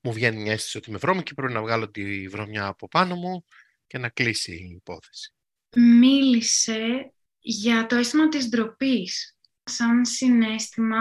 [0.00, 3.14] μου βγαίνει μια αίσθηση ότι με βρώμη και πρέπει να βγάλω τη βρωμιά από πάνω
[3.14, 3.44] μου
[3.86, 5.32] και να κλείσει η υπόθεση
[5.76, 9.36] μίλησε για το αίσθημα της ντροπής.
[9.64, 10.98] Σαν συνέστημα,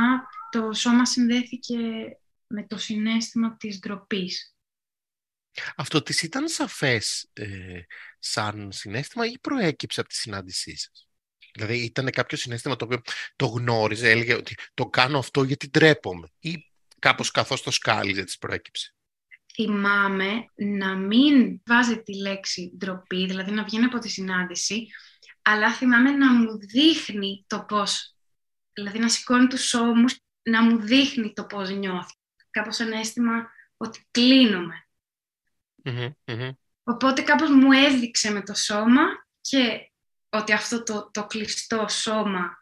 [0.52, 1.78] το σώμα συνδέθηκε
[2.48, 4.57] με το συνέστημα της ντροπής.
[5.76, 7.80] Αυτό της ήταν σαφές ε,
[8.20, 11.08] σαν συνέστημα ή προέκυψε από τη συνάντησή σας;
[11.54, 13.02] Δηλαδή ήταν κάποιο συνέστημα το οποίο
[13.36, 16.58] το γνώριζε, έλεγε ότι το κάνω αυτό γιατί ντρέπομαι ή
[17.00, 18.96] κάπως καθώς το σκάλιζε της προέκυψε;
[19.54, 24.88] Θυμάμαι να μην βάζει τη λέξη ντροπή, δηλαδή να βγαίνει από τη συνάντηση,
[25.42, 28.16] αλλά θυμάμαι να μου δείχνει το πώς,
[28.74, 32.14] δηλαδή να σηκώνει τους ώμους, να μου δείχνει το πώς νιώθει.
[32.50, 34.87] Κάπως ένα αίσθημα ότι κλείνομαι.
[36.84, 39.02] Οπότε κάπως μου έδειξε με το σώμα
[39.42, 39.92] και
[40.30, 42.58] ότι αυτό το, το κλειστό σώμα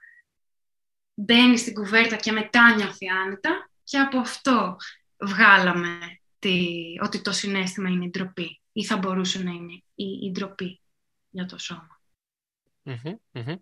[1.14, 4.76] μπαίνει στην κουβέρτα και μετά νιώθει άνετα και από αυτό
[5.18, 6.00] βγάλαμε
[7.02, 10.82] ότι το συνέστημα είναι η ντροπή ή θα μπορούσε να είναι η, η ντροπή
[11.30, 12.02] για το σώμα.
[12.84, 13.56] mm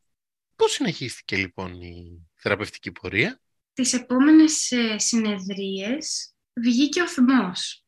[0.55, 3.41] Πώς συνεχίστηκε λοιπόν η θεραπευτική πορεία;
[3.73, 7.82] Τις επόμενες ε, συνεδρίες βγήκε ο θυμός.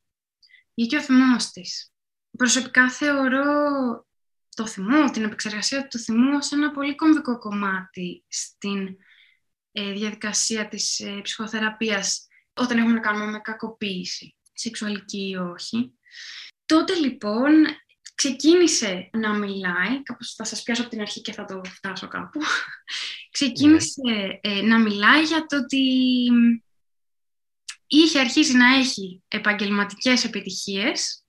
[0.75, 1.93] Βγήκε ο θυμός της.
[2.37, 3.43] Προσωπικά θεωρώ
[4.55, 8.87] το θυμό, την επεξεργασία του θυμού ως ένα πολύ κομβικό κομμάτι στην
[9.71, 15.93] ε, διαδικασία της ε, ψυχοθεραπείας όταν έχουμε να κάνουμε με κακοποίηση σεξουαλική ή όχι.
[16.65, 17.51] Τότε λοιπόν
[18.15, 22.39] ξεκίνησε να μιλάει, κάπως θα σας πιάσω από την αρχή και θα το φτάσω κάπου,
[23.31, 25.83] ξεκίνησε ε, να μιλάει για το ότι
[27.87, 31.23] είχε αρχίσει να έχει επαγγελματικές επιτυχίες,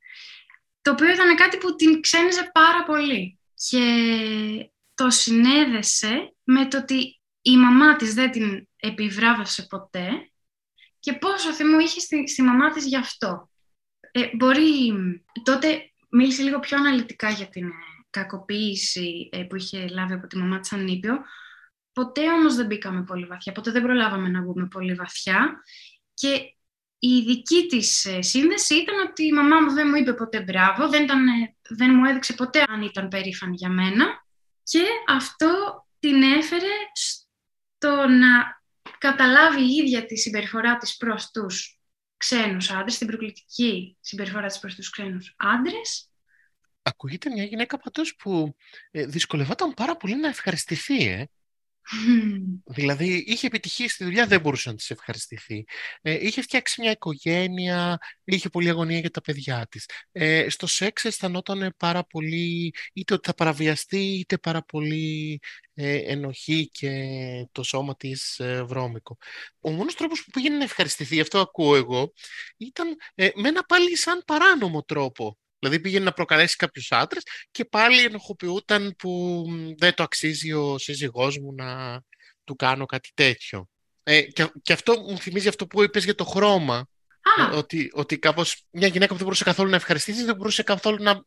[0.83, 3.39] το οποίο ήταν κάτι που την ξένιζε πάρα πολύ.
[3.71, 3.85] Και
[4.95, 10.09] το συνέδεσε με το ότι η μαμά της δεν την επιβράβευσε ποτέ
[10.99, 13.51] και πόσο θυμό είχε στη, στη μαμά της γι' αυτό.
[14.11, 14.93] Ε, μπορεί
[15.43, 17.73] τότε μίλησε λίγο πιο αναλυτικά για την ε,
[18.11, 21.19] κακοποίηση ε, που είχε λάβει από τη μαμά της Ανήπιο.
[21.93, 25.63] Ποτέ όμως δεν μπήκαμε πολύ βαθιά, ποτέ δεν προλάβαμε να μπούμε πολύ βαθιά
[26.17, 26.57] και
[26.99, 30.89] η δική της ε, σύνδεση ήταν ότι η μαμά μου δεν μου είπε ποτέ μπράβο,
[30.89, 31.27] δεν, ήταν,
[31.69, 34.25] δεν μου έδειξε ποτέ αν ήταν περήφανη για μένα
[34.63, 38.63] και αυτό την έφερε στο να
[38.99, 41.81] καταλάβει η ίδια τη συμπεριφορά της προς τους
[42.17, 46.11] ξένους άντρες, την προκλητική συμπεριφορά της προς τους ξένους άντρες.
[46.83, 48.57] Ακούγεται μια γυναίκα πάντως που
[48.91, 51.29] ε, δυσκολευόταν πάρα πολύ να ευχαριστηθεί, ε.
[52.65, 55.65] Δηλαδή, είχε επιτυχία στη δουλειά, δεν μπορούσε να της ευχαριστηθεί.
[56.03, 59.89] Ε, είχε φτιάξει μια οικογένεια, είχε πολλή αγωνία για τα παιδιά της.
[60.13, 65.41] Ε, στο σεξ αισθανόταν πάρα πολύ, είτε ότι θα παραβιαστεί, είτε πάρα πολύ
[65.75, 66.91] ε, ενοχή και
[67.53, 69.17] το σώμα της ε, βρώμικο.
[69.61, 72.13] Ο μόνος τρόπος που πήγαινε να ευχαριστηθεί, αυτό ακούω εγώ,
[72.57, 75.39] ήταν ε, με ένα πάλι σαν παράνομο τρόπο.
[75.69, 79.45] Δηλαδή πήγαινε να προκαλέσει κάποιους άντρες και πάλι ενοχοποιούταν που
[79.79, 82.01] δεν το αξίζει ο σύζυγός μου να
[82.45, 83.69] του κάνω κάτι τέτοιο.
[84.03, 86.87] Ε, και, και αυτό μου θυμίζει αυτό που είπες για το χρώμα.
[87.39, 91.03] Ε, ότι, ότι κάπως μια γυναίκα που δεν μπορούσε καθόλου να ευχαριστήσει δεν μπορούσε καθόλου
[91.03, 91.25] να,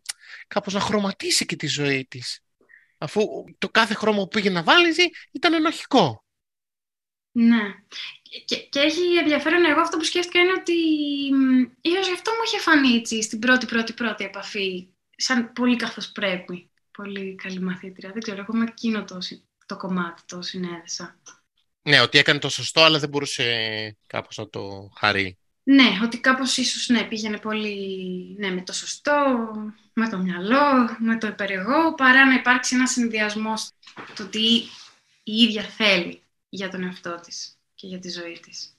[0.48, 2.40] κάπως να χρωματίσει και τη ζωή της.
[2.98, 3.22] Αφού
[3.58, 4.94] το κάθε χρώμα που πήγε να βάλει
[5.32, 6.24] ήταν ενοχικό.
[7.32, 7.62] Ναι.
[8.46, 10.74] Και, και έχει ενδιαφέρον εγώ αυτό που σκέφτηκα είναι ότι
[11.82, 16.12] ίσως γι' αυτό μου είχε φανεί έτσι στην πρώτη πρώτη πρώτη επαφή σαν πολύ καθώς
[16.12, 16.70] πρέπει.
[16.92, 18.10] Πολύ καλή μαθήτρια.
[18.12, 19.18] Δεν ξέρω, εγώ με εκείνο το,
[19.66, 21.20] το κομμάτι το συνέδεσα.
[21.82, 25.38] Ναι, ότι έκανε το σωστό αλλά δεν μπορούσε κάπως να το χαρεί.
[25.64, 29.52] Ναι, ότι κάπως ίσως ναι, πήγαινε πολύ ναι, με το σωστό,
[29.94, 33.70] με το μυαλό, με το υπερεγώ, παρά να υπάρξει ένα συνδυασμός
[34.16, 34.48] το τι
[35.24, 38.78] η ίδια θέλει για τον εαυτό της και για τη ζωή της.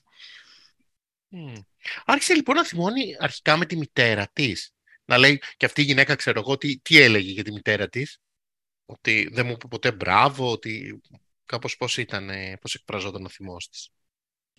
[1.31, 1.63] Mm.
[2.05, 4.73] Άρχισε λοιπόν να θυμώνει αρχικά με τη μητέρα της.
[5.05, 8.19] Να λέει και αυτή η γυναίκα, ξέρω εγώ, τι, τι έλεγε για τη μητέρα της.
[8.85, 11.01] Ότι δεν μου είπε ποτέ μπράβο, ότι
[11.45, 12.29] κάπως πώς ήταν,
[12.61, 13.89] πώς εκφραζόταν ο θυμός της.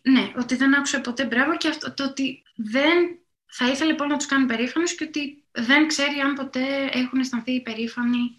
[0.03, 4.17] Ναι, ότι δεν άκουσε ποτέ μπράβο και αυτό το ότι δεν θα ήθελε λοιπόν να
[4.17, 8.37] τους κάνει περήφανους και ότι δεν ξέρει αν ποτέ έχουν αισθανθεί περήφανοι,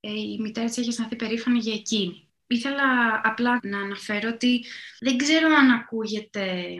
[0.00, 2.23] ε, η μητέρα της έχει αισθανθεί περήφανη για εκείνη.
[2.46, 4.64] Ήθελα απλά να αναφέρω ότι
[5.00, 6.74] δεν ξέρω αν ακούγεται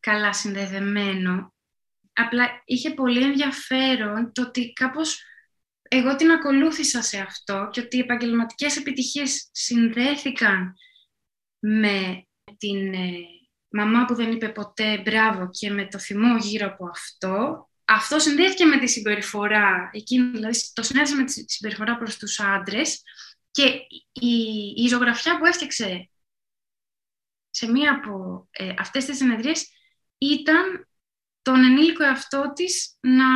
[0.00, 1.54] καλά συνδεδεμένο.
[2.12, 5.22] Απλά είχε πολύ ενδιαφέρον το ότι κάπως
[5.88, 10.74] εγώ την ακολούθησα σε αυτό και ότι οι επαγγελματικές επιτυχίες συνδέθηκαν
[11.58, 12.26] με
[12.58, 13.10] την ε,
[13.68, 17.68] μαμά που δεν είπε ποτέ μπράβο και με το θυμό γύρω από αυτό.
[17.84, 23.02] Αυτό συνδέθηκε με τη συμπεριφορά, εκείνη, δηλαδή το συνέδεσε με τη συμπεριφορά προς τους άντρες
[23.54, 24.36] και η,
[24.76, 26.10] η ζωγραφιά που έφτιαξε
[27.50, 29.68] σε μία από ε, αυτές τις συνεδρίες
[30.18, 30.88] ήταν
[31.42, 33.26] τον ενήλικο εαυτό της να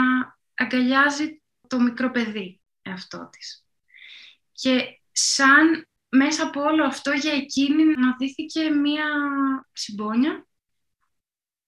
[0.55, 3.67] αγκαλιάζει το μικρό παιδί εαυτό της.
[4.53, 9.07] Και σαν μέσα από όλο αυτό για εκείνη να δίθηκε μία
[9.73, 10.47] συμπόνια.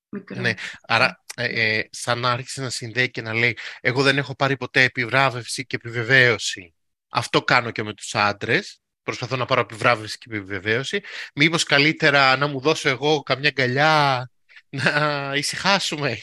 [0.08, 0.40] Μικρό.
[0.40, 4.56] Ναι, άρα ε, ε, σαν άρχισε να συνδέει και να λέει εγώ δεν έχω πάρει
[4.56, 6.74] ποτέ επιβράβευση και επιβεβαίωση
[7.10, 8.80] αυτό κάνω και με τους άντρες.
[9.02, 11.00] Προσπαθώ να πάρω επιβράβευση και επιβεβαίωση.
[11.34, 14.30] Μήπως καλύτερα να μου δώσω εγώ καμιά αγκαλιά
[14.68, 16.18] να ησυχάσουμε;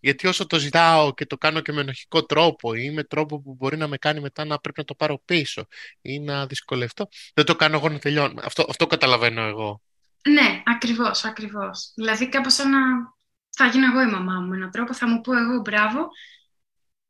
[0.00, 3.54] Γιατί όσο το ζητάω και το κάνω και με ενοχικό τρόπο ή με τρόπο που
[3.54, 5.66] μπορεί να με κάνει μετά να πρέπει να το πάρω πίσω
[6.00, 8.40] ή να δυσκολευτώ, δεν το κάνω εγώ να τελειώνω.
[8.44, 9.82] Αυτό, αυτό καταλαβαίνω εγώ.
[10.28, 11.92] Ναι, ακριβώς, ακριβώς.
[11.94, 12.78] Δηλαδή κάπως σαν να
[13.50, 16.08] θα γίνω εγώ η μαμά μου με έναν τρόπο, θα μου πω εγώ μπράβο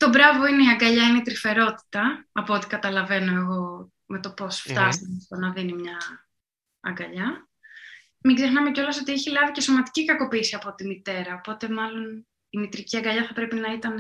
[0.01, 4.61] το μπράβο είναι η αγκαλιά, είναι η τρυφερότητα, από ό,τι καταλαβαίνω εγώ με το πώς
[4.61, 5.99] φτάσει στο να δίνει μια
[6.81, 7.49] αγκαλιά.
[8.19, 12.59] Μην ξεχνάμε κιόλας ότι έχει λάβει και σωματική κακοποίηση από τη μητέρα, οπότε μάλλον η
[12.59, 13.97] μητρική αγκαλιά θα πρέπει να ήταν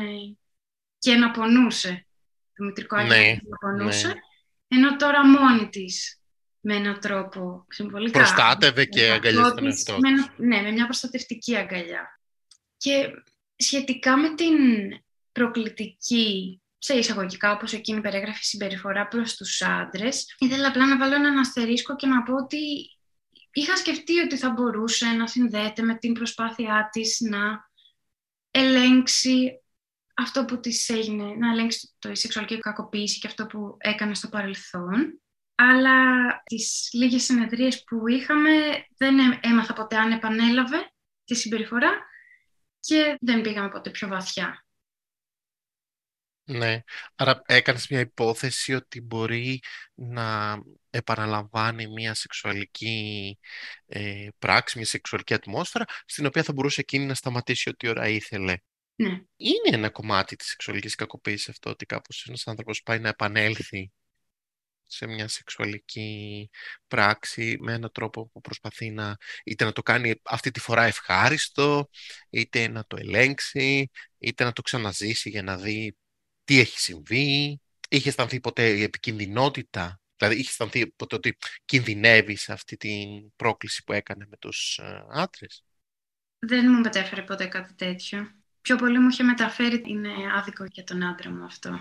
[0.98, 2.06] και να πονούσε.
[2.54, 4.14] Το μητρικό αγκαλιά ναι, να πονούσε, ναι.
[4.68, 6.20] ενώ τώρα μόνη της
[6.60, 8.18] με έναν τρόπο συμβολικά.
[8.18, 9.98] Προστάτευε και αγκαλιά τον εαυτό
[10.36, 12.20] Ναι, με μια προστατευτική αγκαλιά.
[12.76, 13.10] Και
[13.56, 14.54] σχετικά με την
[15.32, 20.34] προκλητική σε εισαγωγικά, όπως εκείνη περιγράφει συμπεριφορά προς τους άντρες.
[20.38, 22.58] Ήθελα απλά να βάλω έναν αστερίσκο και να πω ότι
[23.52, 27.70] είχα σκεφτεί ότι θα μπορούσε να συνδέεται με την προσπάθειά της να
[28.50, 29.62] ελέγξει
[30.14, 34.28] αυτό που της έγινε, να ελέγξει το, η σεξουαλική κακοποίηση και αυτό που έκανε στο
[34.28, 35.20] παρελθόν.
[35.54, 35.96] Αλλά
[36.44, 38.50] τις λίγες συνεδρίες που είχαμε
[38.96, 40.92] δεν έμαθα ποτέ αν επανέλαβε
[41.24, 41.90] τη συμπεριφορά
[42.80, 44.64] και δεν πήγαμε ποτέ πιο βαθιά.
[46.50, 46.82] Ναι,
[47.14, 49.62] άρα έκανες μια υπόθεση ότι μπορεί
[49.94, 50.58] να
[50.90, 53.38] επαναλαμβάνει μια σεξουαλική
[53.86, 58.56] ε, πράξη, μια σεξουαλική ατμόσφαιρα, στην οποία θα μπορούσε εκείνη να σταματήσει ό,τι ώρα ήθελε.
[58.94, 59.08] Ναι.
[59.36, 63.90] Είναι ένα κομμάτι της σεξουαλικής κακοποίησης αυτό, ότι κάπως ένας άνθρωπος πάει να επανέλθει
[64.86, 66.50] σε μια σεξουαλική
[66.88, 71.88] πράξη με έναν τρόπο που προσπαθεί να είτε να το κάνει αυτή τη φορά ευχάριστο,
[72.30, 75.96] είτε να το ελέγξει, είτε να το ξαναζήσει για να δει
[76.50, 82.52] τι έχει συμβεί, είχε αισθανθεί ποτέ η επικινδυνότητα, δηλαδή είχε αισθανθεί ποτέ ότι κινδυνεύει σε
[82.52, 85.64] αυτή την πρόκληση που έκανε με τους ε, άντρες;
[86.38, 88.32] Δεν μου μετέφερε ποτέ κάτι τέτοιο.
[88.60, 91.80] Πιο πολύ μου είχε μεταφέρει είναι άδικο για τον άντρα μου αυτό.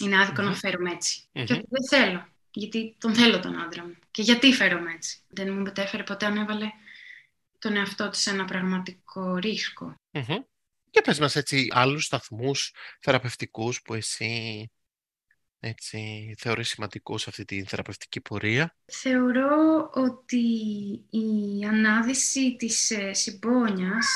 [0.00, 1.28] Είναι άδικο να φέρουμε έτσι.
[1.32, 2.28] Και ότι δεν θέλω.
[2.50, 3.96] Γιατί τον θέλω τον άντρα μου.
[4.10, 5.20] Και γιατί φέρομαι έτσι.
[5.28, 6.66] Δεν μου μετέφερε ποτέ αν έβαλε
[7.58, 9.36] τον εαυτό της σε ένα πραγματικό
[10.90, 14.70] Και πες μας έτσι άλλους σταθμούς θεραπευτικούς που εσύ
[15.60, 20.46] έτσι, θεωρείς σημαντικούς σε αυτή τη θεραπευτική πορεία; Θεωρώ ότι
[21.10, 24.06] η ανάδυση της ε, συμπόνιας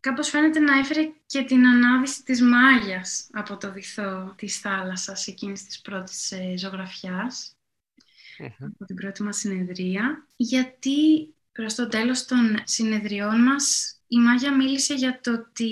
[0.00, 5.64] κάπως φαίνεται να έφερε και την ανάδυση της μάγιας από το βυθό της θάλασσας εκείνης
[5.64, 7.56] της πρώτης ε, ζωγραφιας
[8.60, 14.94] από την πρώτη μας συνεδρία, γιατί προς το τέλος των συνεδριών μας η Μάγια μίλησε
[14.94, 15.70] για το ότι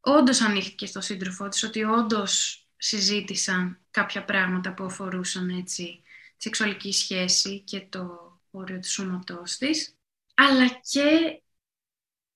[0.00, 6.02] όντως ανήχθηκε στο σύντροφό της, ότι όντως συζήτησαν κάποια πράγματα που αφορούσαν έτσι,
[6.36, 9.96] σεξουαλική σχέση και το όριο του σώματός της,
[10.34, 11.40] αλλά και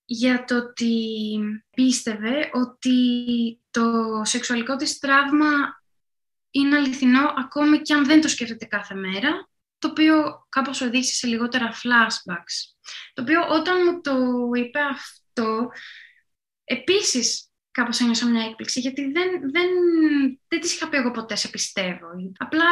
[0.05, 1.39] για το ότι
[1.71, 2.91] πίστευε ότι
[3.71, 3.83] το
[4.25, 5.83] σεξουαλικό της τραύμα
[6.51, 9.50] είναι αληθινό ακόμη και αν δεν το σκέφτεται κάθε μέρα,
[9.81, 12.55] το οποίο κάπως οδήγησε σε λιγότερα flashbacks.
[13.13, 14.17] Το οποίο όταν μου το
[14.55, 15.69] είπε αυτό,
[16.65, 19.69] επίσης κάπως ένιωσα μια έκπληξη, γιατί δεν, δεν,
[20.49, 22.07] δεν της είχα πει εγώ ποτέ σε πιστεύω.
[22.37, 22.65] Απλά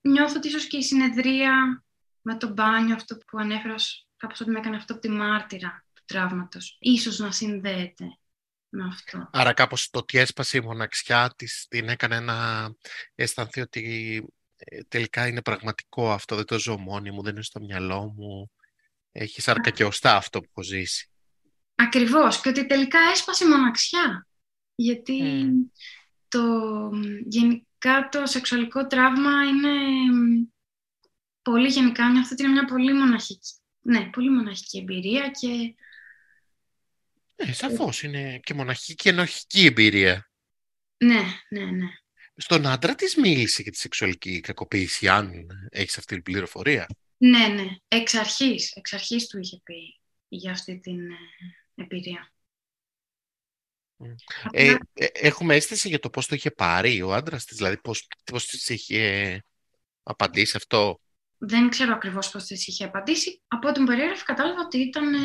[0.00, 1.84] νιώθω ότι ίσως και η συνεδρία
[2.20, 3.74] με το μπάνιο, αυτό που ανέφερα,
[4.16, 6.76] κάπως ότι με έκανε αυτό από τη μάρτυρα του τραύματος.
[6.80, 8.04] Ίσως να συνδέεται
[8.68, 9.28] με αυτό.
[9.32, 12.68] Άρα κάπως το ότι έσπασε η μοναξιά της την έκανε να
[13.14, 14.26] αισθανθεί ότι ε,
[14.88, 18.50] τελικά είναι πραγματικό αυτό, δεν το ζω μόνη μου, δεν είναι στο μυαλό μου.
[19.12, 21.08] Έχει σάρκα και οστά αυτό που έχω ζήσει.
[21.74, 22.40] Ακριβώς.
[22.40, 24.26] Και ότι τελικά έσπασε η μοναξιά.
[24.74, 25.48] Γιατί
[26.28, 26.42] το,
[27.26, 29.70] γενικά το σεξουαλικό τραύμα είναι
[31.42, 35.74] πολύ γενικά, νιώθω ότι είναι μια πολύ μοναχική, ναι, πολύ μοναχική εμπειρία και...
[37.36, 40.30] Ναι, σαφώς είναι και μοναχική και ενοχική εμπειρία.
[40.96, 41.86] Ναι, ναι, ναι.
[42.36, 47.64] Στον άντρα της μίλησε για τη σεξουαλική κακοποίηση, αν έχεις αυτή την πληροφορία; Ναι, ναι.
[47.88, 51.16] Εξ αρχής, εξ αρχής του είχε πει για αυτή την ε,
[51.74, 52.32] εμπειρία.
[54.50, 58.06] Ε, ε, έχουμε αίσθηση για το πώς το είχε πάρει ο άντρας της, δηλαδή πώς,
[58.24, 59.42] πώς της είχε
[60.02, 61.00] απαντήσει αυτό;
[61.38, 63.42] Δεν ξέρω ακριβώς πώς της είχε απαντήσει.
[63.48, 65.18] Από την περίεργη κατάλαβα ότι ήταν ε,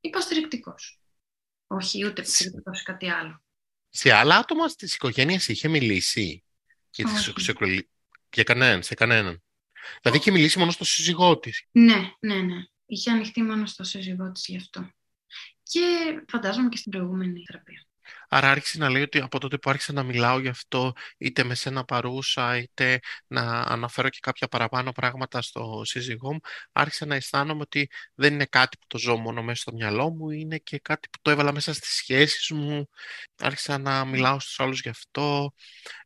[0.00, 1.00] υποστηρικτικός.
[1.66, 3.42] Όχι ούτε υποστηρικτικός κάτι άλλο.
[3.88, 6.44] Σε άλλα άτομα της οικογένειας είχε μιλήσει
[6.90, 7.06] για,
[8.34, 9.42] για κανέναν, σε κανέναν.
[10.02, 11.64] Δηλαδή είχε μιλήσει μόνο στο σύζυγό της.
[11.70, 12.64] Ναι, ναι, ναι.
[12.86, 14.90] Είχε ανοιχτεί μόνο στο σύζυγό της γι' αυτό.
[15.62, 15.80] Και
[16.28, 17.87] φαντάζομαι και στην προηγούμενη θεραπεία.
[18.28, 21.54] Άρα άρχισε να λέει ότι από τότε που άρχισα να μιλάω γι' αυτό, είτε με
[21.54, 26.40] σένα παρούσα, είτε να αναφέρω και κάποια παραπάνω πράγματα στο σύζυγό μου,
[26.72, 30.30] άρχισα να αισθάνομαι ότι δεν είναι κάτι που το ζω μόνο μέσα στο μυαλό μου,
[30.30, 32.88] είναι και κάτι που το έβαλα μέσα στις σχέσεις μου.
[33.38, 35.52] Άρχισα να μιλάω στους άλλους γι' αυτό.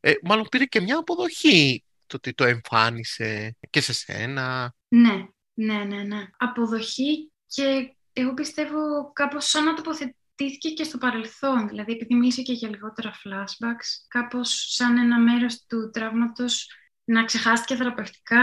[0.00, 4.74] Ε, μάλλον πήρε και μια αποδοχή το ότι το εμφάνισε και σε σένα.
[4.88, 6.26] Ναι, ναι, ναι, ναι.
[6.36, 12.42] Αποδοχή και εγώ πιστεύω κάπως σαν να τοποθετήσω τήθηκε και στο παρελθόν, δηλαδή επειδή μίλησε
[12.42, 16.70] και για λιγότερα flashbacks, κάπως σαν ένα μέρος του τραύματος
[17.04, 18.42] να ξεχάστηκε θεραπευτικά,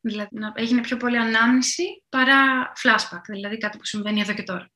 [0.00, 4.70] δηλαδή να έγινε πιο πολύ ανάμνηση παρά flashback, δηλαδή κάτι που συμβαίνει εδώ και τώρα.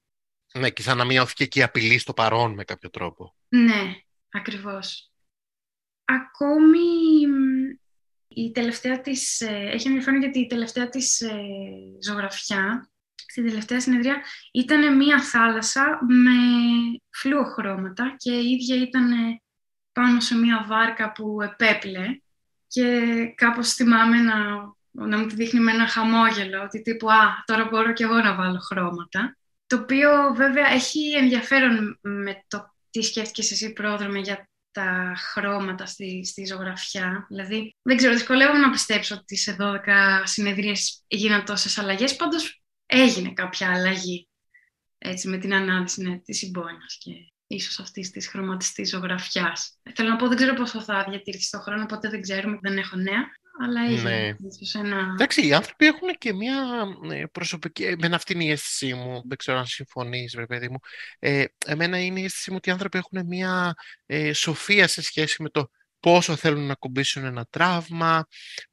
[0.53, 3.35] Ναι, και σαν να μειώθηκε και η απειλή στο παρόν με κάποιο τρόπο.
[3.49, 3.95] Ναι,
[4.31, 5.13] ακριβώς.
[6.05, 6.79] Ακόμη
[8.29, 11.43] η τελευταία της, ε, έχει ενδιαφέρον γιατί η τελευταία της ε,
[12.05, 12.92] ζωγραφιά
[13.33, 14.23] στην τελευταία συνεδρία
[14.53, 16.31] ήταν μία θάλασσα με
[17.11, 19.11] φλούο χρώματα και η ίδια ήταν
[19.93, 22.21] πάνω σε μία βάρκα που επέπλε
[22.67, 23.03] και
[23.35, 24.35] κάπως θυμάμαι να,
[24.91, 28.35] να μου τη δείχνει με ένα χαμόγελο ότι τύπου «Α, τώρα μπορώ και εγώ να
[28.35, 29.37] βάλω χρώματα».
[29.67, 36.25] Το οποίο βέβαια έχει ενδιαφέρον με το τι σκέφτηκες εσύ πρόδρομε για τα χρώματα στη,
[36.25, 37.27] στη ζωγραφιά.
[37.29, 39.77] Δηλαδή, δεν ξέρω, δυσκολεύομαι να πιστέψω ότι σε 12
[40.25, 42.17] συνεδρίες έγιναν τόσες αλλαγές.
[42.17, 44.29] Πάντως έγινε κάποια αλλαγή
[44.99, 47.11] έτσι, με την ανάδυση ναι, της συμπόνιας και
[47.47, 49.79] ίσως αυτής της χρωματιστής ζωγραφιάς.
[49.95, 52.97] Θέλω να πω, δεν ξέρω πόσο θα διατηρηθεί στο χρόνο, οπότε δεν ξέρουμε, δεν έχω
[52.97, 53.25] νέα
[53.61, 54.35] αλλά έγινε ναι.
[54.81, 55.11] ένα...
[55.13, 57.85] Εντάξει, οι άνθρωποι έχουν και μια ε, προσωπική...
[57.85, 60.79] Εμένα αυτή είναι η αίσθησή μου, δεν ξέρω αν συμφωνείς, βρε παιδί μου.
[61.19, 63.75] Ε, εμένα είναι η αίσθησή μου ότι οι άνθρωποι έχουν μια
[64.07, 65.71] ε, σοφία σε σχέση με το
[66.03, 68.27] πόσο θέλουν να ακουμπήσουν ένα τραύμα,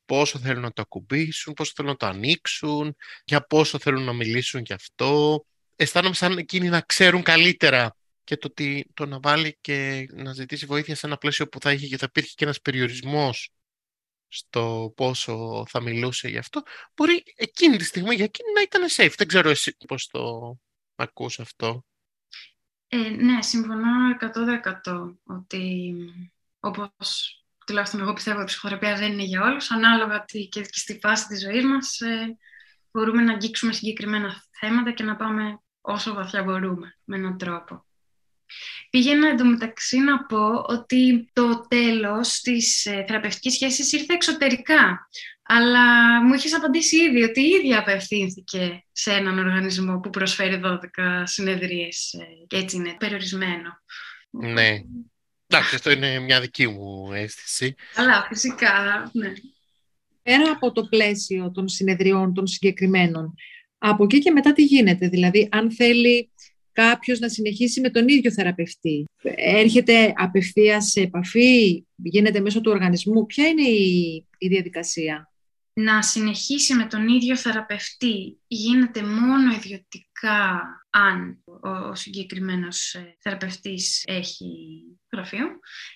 [0.05, 4.61] πόσο θέλουν να το ακουμπήσουν, πόσο θέλουν να το ανοίξουν, για πόσο θέλουν να μιλήσουν
[4.61, 5.45] γι' αυτό.
[5.75, 10.65] Αισθάνομαι σαν εκείνοι να ξέρουν καλύτερα και το, ότι, το να βάλει και να ζητήσει
[10.65, 13.49] βοήθεια σε ένα πλαίσιο που θα είχε και θα υπήρχε και ένας περιορισμός
[14.27, 16.63] στο πόσο θα μιλούσε γι' αυτό,
[16.95, 19.13] μπορεί εκείνη τη στιγμή για εκείνη να ήταν safe.
[19.17, 20.55] Δεν ξέρω εσύ πώς το
[20.95, 21.85] ακούς αυτό.
[22.87, 24.17] Ε, ναι, συμφωνώ
[24.85, 25.93] 100% ότι
[26.59, 27.33] όπως
[27.65, 31.65] τουλάχιστον εγώ πιστεύω η ψυχοθεραπεία δεν είναι για όλους, ανάλογα και στη φάση της ζωής
[31.65, 32.37] μας ε,
[32.91, 37.85] μπορούμε να αγγίξουμε συγκεκριμένα θέματα και να πάμε όσο βαθιά μπορούμε με έναν τρόπο.
[38.89, 45.09] Πήγαινα εντωμεταξύ να πω ότι το τέλος της ε, θεραπευτικής σχέσης ήρθε εξωτερικά.
[45.43, 45.83] Αλλά
[46.23, 50.77] μου είχες απαντήσει ήδη ότι η ίδια απευθύνθηκε σε έναν οργανισμό που προσφέρει 12
[51.23, 53.81] συνεδρίες ε, και έτσι είναι περιορισμένο.
[54.29, 54.81] Ναι.
[55.51, 57.75] Εντάξει, αυτό είναι μια δική μου αίσθηση.
[57.95, 59.33] Αλλά φυσικά, ναι.
[60.23, 63.35] Πέρα από το πλαίσιο των συνεδριών των συγκεκριμένων,
[63.77, 66.31] από εκεί και μετά τι γίνεται; Δηλαδή, αν θέλει
[66.71, 69.05] κάποιος να συνεχίσει με τον ίδιο θεραπευτή.
[69.35, 73.25] Έρχεται απευθείας σε επαφή, γίνεται μέσω του οργανισμού.
[73.25, 75.31] Ποια είναι η, η διαδικασία;
[75.73, 84.03] Να συνεχίσει με τον ίδιο θεραπευτή γίνεται μόνο ιδιωτικά αν ο, ο συγκεκριμένος ε, θεραπευτής
[84.07, 85.47] έχει γραφείο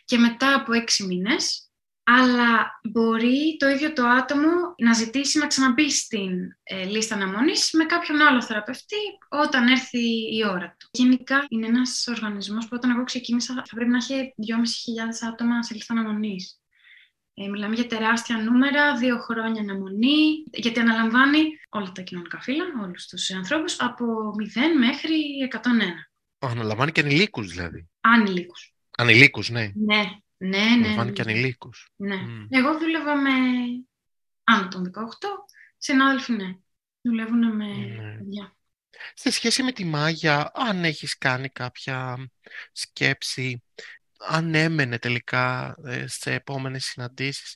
[0.05, 1.67] και μετά από έξι μήνες
[2.03, 6.31] αλλά μπορεί το ίδιο το άτομο να ζητήσει να ξαναμπεί στην
[6.63, 8.95] ε, λίστα αναμονής με κάποιον άλλο θεραπευτή
[9.29, 10.89] όταν έρθει η ώρα του.
[10.91, 14.33] Γενικά είναι ένας οργανισμός που όταν εγώ ξεκίνησα θα πρέπει να έχει
[15.23, 16.62] 2.500 άτομα σε λίστα αναμονής.
[17.35, 23.07] Ε, μιλάμε για τεράστια νούμερα, δύο χρόνια αναμονή, γιατί αναλαμβάνει όλα τα κοινωνικά φύλλα, όλους
[23.07, 24.05] τους ανθρώπους, από
[24.37, 25.15] 0 μέχρι
[25.51, 26.09] 101.
[26.39, 27.89] Αναλαμβάνει και ανηλίκους δηλαδή.
[28.01, 28.73] Ανηλίκους.
[28.97, 29.71] Ανηλίκους, ναι.
[29.75, 30.03] Ναι,
[30.37, 30.87] ναι, ναι.
[30.87, 31.89] Λαμβάνει και ανηλίκους.
[31.95, 32.19] Ναι.
[32.49, 33.29] Εγώ δούλευα με
[34.43, 34.89] άνω των 18,
[35.77, 36.55] συνάδελφοι ναι.
[37.01, 38.17] Δουλεύουν με ναι.
[38.17, 38.55] παιδιά.
[39.13, 42.29] Σε σχέση με τη μάγια, αν έχεις κάνει κάποια
[42.71, 43.63] σκέψη,
[44.27, 47.55] αν έμενε τελικά ε, σε επόμενες συναντήσεις,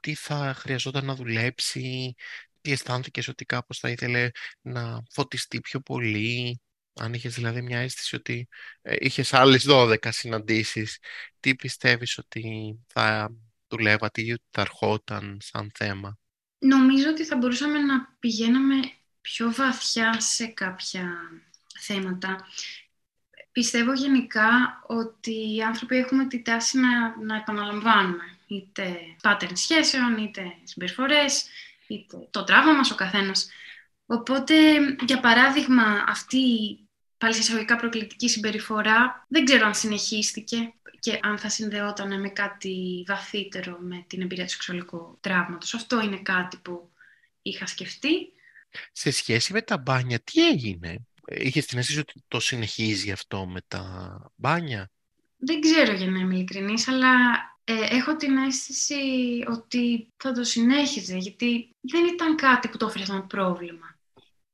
[0.00, 2.14] τι θα χρειαζόταν να δουλέψει,
[2.60, 4.30] τι αισθάνθηκες ότι κάπως θα ήθελε
[4.60, 6.60] να φωτιστεί πιο πολύ,
[6.94, 8.48] αν είχες δηλαδή μια αίσθηση ότι
[8.82, 10.98] ε, είχες άλλες 12 συναντήσεις,
[11.40, 13.34] τι πιστεύεις ότι θα
[13.68, 16.18] δουλεύατε ή ότι θα ερχόταν σαν θέμα;
[16.58, 18.74] Νομίζω ότι θα μπορούσαμε να πηγαίναμε
[19.20, 21.10] πιο βαθιά σε κάποια
[21.80, 22.46] θέματα.
[23.58, 24.48] Πιστεύω γενικά
[24.86, 31.46] ότι οι άνθρωποι έχουμε τη τάση να, να επαναλαμβάνουμε είτε pattern σχέσεων, είτε συμπεριφορές,
[31.86, 33.48] είτε το τραύμα μας ο καθένας.
[34.06, 34.54] Οπότε,
[35.06, 36.38] για παράδειγμα, αυτή
[37.18, 43.04] πάλι σε εισαγωγικά προκλητική συμπεριφορά δεν ξέρω αν συνεχίστηκε και αν θα συνδεόταν με κάτι
[43.06, 45.74] βαθύτερο με την εμπειρία του σεξουαλικού τραύματος.
[45.74, 46.90] Αυτό είναι κάτι που
[47.42, 48.32] είχα σκεφτεί.
[48.92, 53.60] Σε σχέση με τα μπάνια, τι έγινε; Είχες την αίσθηση ότι το συνεχίζει αυτό με
[53.68, 54.90] τα μπάνια;
[55.36, 57.14] Δεν ξέρω για να είμαι ειλικρινής, αλλά
[57.64, 58.94] ε, έχω την αίσθηση
[59.48, 63.98] ότι θα το συνέχιζε, γιατί δεν ήταν κάτι που το έφερε σαν πρόβλημα.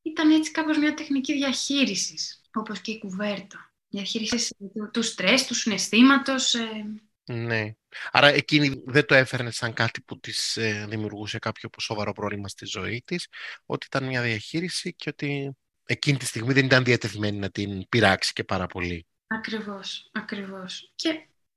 [0.02, 3.72] Ήταν έτσι κάπως μια τεχνική διαχείρισης όπως και η κουβέρτα.
[3.88, 4.52] Διαχείρισης
[4.92, 6.54] του στρες, του συναισθήματος.
[6.54, 7.02] Ε.
[7.24, 7.74] Ναι.
[8.10, 12.66] Άρα εκείνη δεν το έφερνε σαν κάτι που της ε, δημιουργούσε κάποιο σοβαρό πρόβλημα στη
[12.66, 13.28] ζωή της,
[13.66, 18.32] ότι ήταν μια διαχείριση και ότι εκείνη τη στιγμή δεν ήταν διατεθειμένη να την πειράξει
[18.32, 19.06] και πάρα πολύ.
[19.26, 20.92] Ακριβώς, ακριβώς.
[20.94, 21.08] Και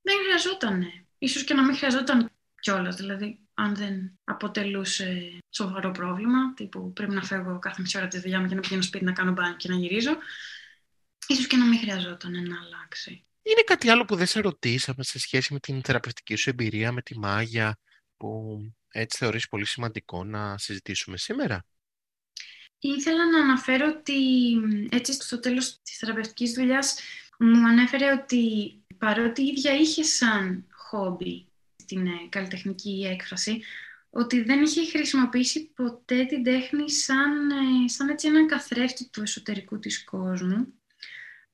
[0.02, 0.84] δεν χρειαζόταν.
[1.18, 2.96] Ίσως και να μην χρειαζόταν κιόλας.
[2.96, 8.40] Δηλαδή, αν δεν αποτελούσε σοβαρό πρόβλημα, τύπου πρέπει να φεύγω κάθε μισή ώρα τη δουλειά
[8.40, 10.18] μου και να πηγαίνω σπίτι να κάνω μπάνι και να γυρίζω,
[11.28, 13.26] ίσως και να μην χρειαζόταν να αλλάξει.
[13.42, 17.02] Είναι κάτι άλλο που δεν σε ρωτήσαμε σε σχέση με την θεραπευτική σου εμπειρία με
[17.02, 17.78] τη μάγια
[18.18, 18.60] που
[18.90, 21.66] έτσι θεωρείς πολύ σημαντικό να συζητήσουμε σήμερα;
[22.80, 24.16] Ήθελα να αναφέρω ότι
[24.90, 27.00] έτσι στο τέλος της θεραπευτικής δουλειάς
[27.40, 31.46] μου ανέφερε ότι παρότι η ίδια είχε σαν χόμπι
[31.86, 33.62] την ε, καλλιτεχνική έκφραση,
[34.10, 39.80] ότι δεν είχε χρησιμοποιήσει ποτέ την τέχνη σαν, ε, σαν έτσι έναν καθρέφτη του εσωτερικού
[39.80, 40.74] της κόσμου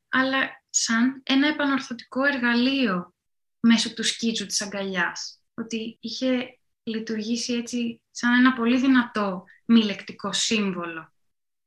[0.10, 3.14] αλλά σαν ένα επανορθωτικό εργαλείο
[3.60, 5.40] μέσω του σκίτσου της αγκαλιάς.
[5.54, 11.13] Ότι είχε λειτουργήσει έτσι σαν ένα πολύ δυνατό μη λεκτικό σύμβολο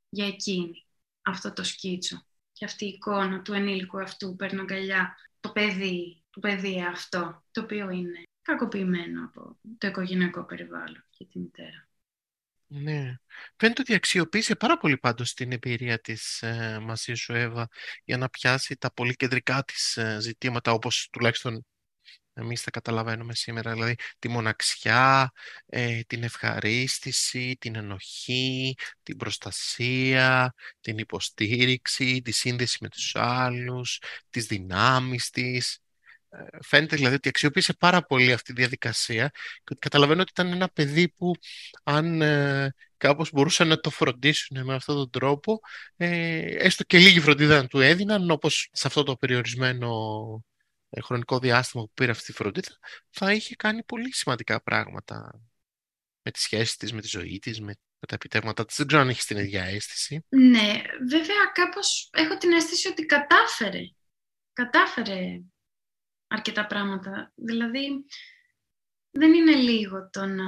[0.09, 0.87] για εκείνη
[1.23, 2.27] αυτό το σκίτσο.
[2.53, 7.61] Και αυτή η εικόνα του ενήλικου αυτού παίρνει αγκαλιά το παιδί, το παιδί αυτό, το
[7.61, 11.89] οποίο είναι κακοποιημένο από το οικογενειακό περιβάλλον και τη μητέρα.
[12.69, 13.15] Ναι.
[13.57, 17.69] Φαίνεται ότι αξιοποίησε πάρα πολύ πάντως την εμπειρία της ε, μαζί σου, Εύα,
[18.05, 21.67] για να πιάσει τα πολύ κεντρικά της ε, ζητήματα, όπως τουλάχιστον
[22.39, 25.33] εμείς τα καταλαβαίνουμε σήμερα, δηλαδή τη μοναξιά,
[25.67, 34.47] ε, την ευχαρίστηση, την ενοχή, την προστασία, την υποστήριξη, τη σύνδεση με τους άλλους, τις
[34.47, 35.79] δυνάμεις της.
[36.31, 40.53] Ε, φαίνεται δηλαδή ότι αξιοποίησε πάρα πολύ αυτή τη διαδικασία και ότι καταλαβαίνω ότι ήταν
[40.53, 41.33] ένα παιδί που
[41.85, 45.61] αν ε, κάπως μπορούσαν να το φροντίσουν με αυτόν τον τρόπο,
[45.97, 49.89] ε, έστω και λίγη φροντίδα να του έδιναν, όπως σε αυτό το περιορισμένο
[50.55, 50.56] ε,
[51.03, 52.79] χρονικό διάστημα που πήρε αυτή τη φροντίδα,
[53.11, 55.41] θα είχε κάνει πολύ σημαντικά πράγματα
[56.23, 57.75] με τις σχέσεις της, με τη ζωή της, με,
[58.07, 58.77] τα επιτεύγματα της.
[58.77, 60.25] Δεν ξέρω αν έχεις την ίδια αίσθηση.
[60.29, 63.83] Ναι, βέβαια κάπως έχω την αίσθηση ότι κατάφερε.
[64.53, 65.41] Κατάφερε
[66.27, 67.33] αρκετά πράγματα.
[67.35, 68.05] Δηλαδή,
[69.11, 70.45] δεν είναι λίγο το να,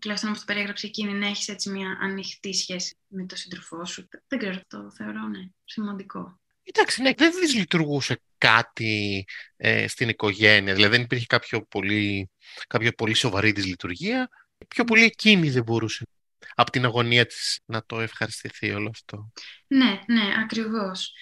[0.00, 4.08] τουλάχιστον όπως το περιέγραψε εκείνη, να έχεις έτσι μια ανοιχτή σχέση με τον σύντροφό σου.
[4.26, 6.40] Δεν ξέρω, το θεωρώ, ναι, σημαντικό.
[6.74, 9.24] Εντάξει, ναι, δεν δυσλειτουργούσε κάτι
[9.56, 10.74] ε, στην οικογένεια.
[10.74, 12.30] Δηλαδή δεν υπήρχε κάποιο πολύ,
[12.66, 14.28] κάποιο πολύ σοβαρή δυσλειτουργία.
[14.68, 16.06] Πιο πολύ εκείνη δεν μπορούσε
[16.54, 19.32] από την αγωνία της να το ευχαριστηθεί όλο αυτό.
[19.66, 21.12] Ναι, ναι, ακριβώς.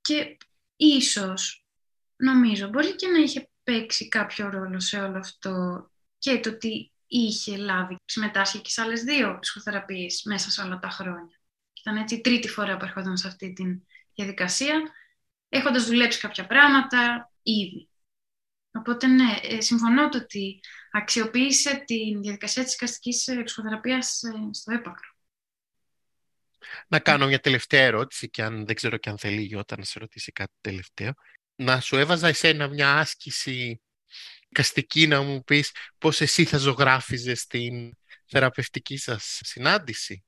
[0.00, 0.36] Και
[0.76, 1.64] ίσως,
[2.16, 5.86] νομίζω, μπορεί και να είχε παίξει κάποιο ρόλο σε όλο αυτό
[6.18, 10.88] και το ότι είχε λάβει, συμμετάσχει και σε άλλες δύο ψυχοθεραπείες μέσα σε όλα τα
[10.88, 11.40] χρόνια.
[11.80, 13.64] Ήταν έτσι η τρίτη φορά που έρχονταν σε αυτή τη
[14.14, 14.82] διαδικασία
[15.48, 17.88] έχοντας δουλέψει κάποια πράγματα ήδη.
[18.72, 20.60] Οπότε ναι, ε, συμφωνώ το ότι
[20.90, 25.12] αξιοποίησε τη διαδικασία της οικαστικής ε, ψυχοθεραπείας ε, στο έπακρο.
[26.88, 29.84] Να κάνω μια τελευταία ερώτηση και αν δεν ξέρω και αν θέλει η Γιώτα να
[29.84, 31.12] σε ρωτήσει κάτι τελευταίο.
[31.54, 33.80] Να σου έβαζα εσένα μια άσκηση
[34.52, 37.96] καστική να μου πεις πώς εσύ θα ζωγράφιζες την
[38.26, 40.24] θεραπευτική σας συνάντηση;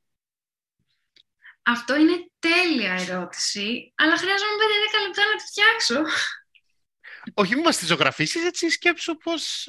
[1.68, 4.52] Αυτό είναι τέλεια ερώτηση, αλλά χρειάζομαι
[5.02, 6.02] 5-10 λεπτά να τη φτιάξω.
[7.34, 9.66] Όχι, μην μας τη ζωγραφίσεις, έτσι σκέψου πώς...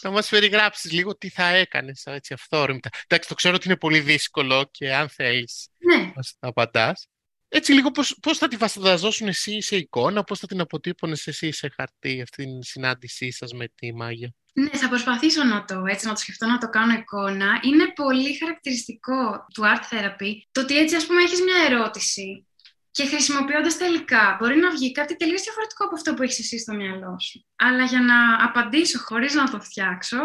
[0.00, 2.88] να μας περιγράψεις λίγο τι θα έκανες, έτσι, αυθόρμητα.
[3.06, 6.12] Εντάξει, το ξέρω ότι είναι πολύ δύσκολο και αν θέλεις ναι.
[6.14, 7.08] μας απαντάς.
[7.56, 11.52] Έτσι λίγο πώς, πώς θα τη βασταδαζώσουν εσύ σε εικόνα, πώς θα την αποτύπωνες εσύ
[11.52, 16.06] σε χαρτί αυτή την συνάντησή σας με τη Μάγια; Ναι, θα προσπαθήσω να το, έτσι,
[16.06, 17.60] να το σκεφτώ, να το κάνω εικόνα.
[17.62, 22.46] Είναι πολύ χαρακτηριστικό του art therapy το ότι έτσι, ας πούμε, έχεις μια ερώτηση
[22.90, 26.74] και χρησιμοποιώντας τελικά μπορεί να βγει κάτι τελείως διαφορετικό από αυτό που έχεις εσύ στο
[26.74, 27.46] μυαλό σου.
[27.56, 30.18] Αλλά για να απαντήσω χωρίς να το φτιάξω,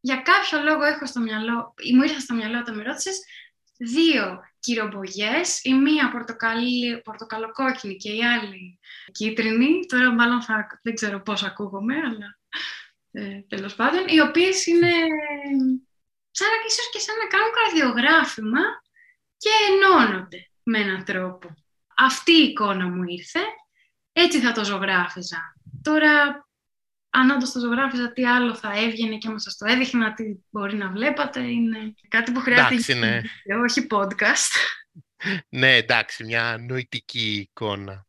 [0.00, 3.18] για κάποιο λόγο έχω στο μυαλό, ή μου ήρθε στο μυαλό όταν με ρώτησες,
[3.78, 6.10] δύο κυρομπογιέ, η μία
[7.04, 8.78] πορτοκαλοκόκκινη και η άλλη
[9.12, 9.86] κίτρινη.
[9.86, 12.38] Τώρα μάλλον θα, δεν ξέρω πώς ακούγομαι, αλλά
[13.10, 14.92] ε, τέλος πάντων, οι οποίες είναι
[16.30, 18.60] σαν ίσως και σαν να κάνουν καρδιογράφημα
[19.36, 21.54] και ενώνονται με έναν τρόπο.
[21.96, 23.40] Αυτή η εικόνα μου ήρθε,
[24.12, 25.40] έτσι θα το ζωγράφιζα.
[25.82, 26.47] Τώρα,
[27.10, 30.76] αν όντως το ζωγράφιζα, τι άλλο θα έβγαινε και μας σας το έδειχνα, τι μπορεί
[30.76, 33.20] να βλέπατε, είναι κάτι που χρειάζεται ναι.
[33.64, 34.52] όχι podcast.
[35.60, 38.06] ναι, εντάξει, μια νοητική εικόνα.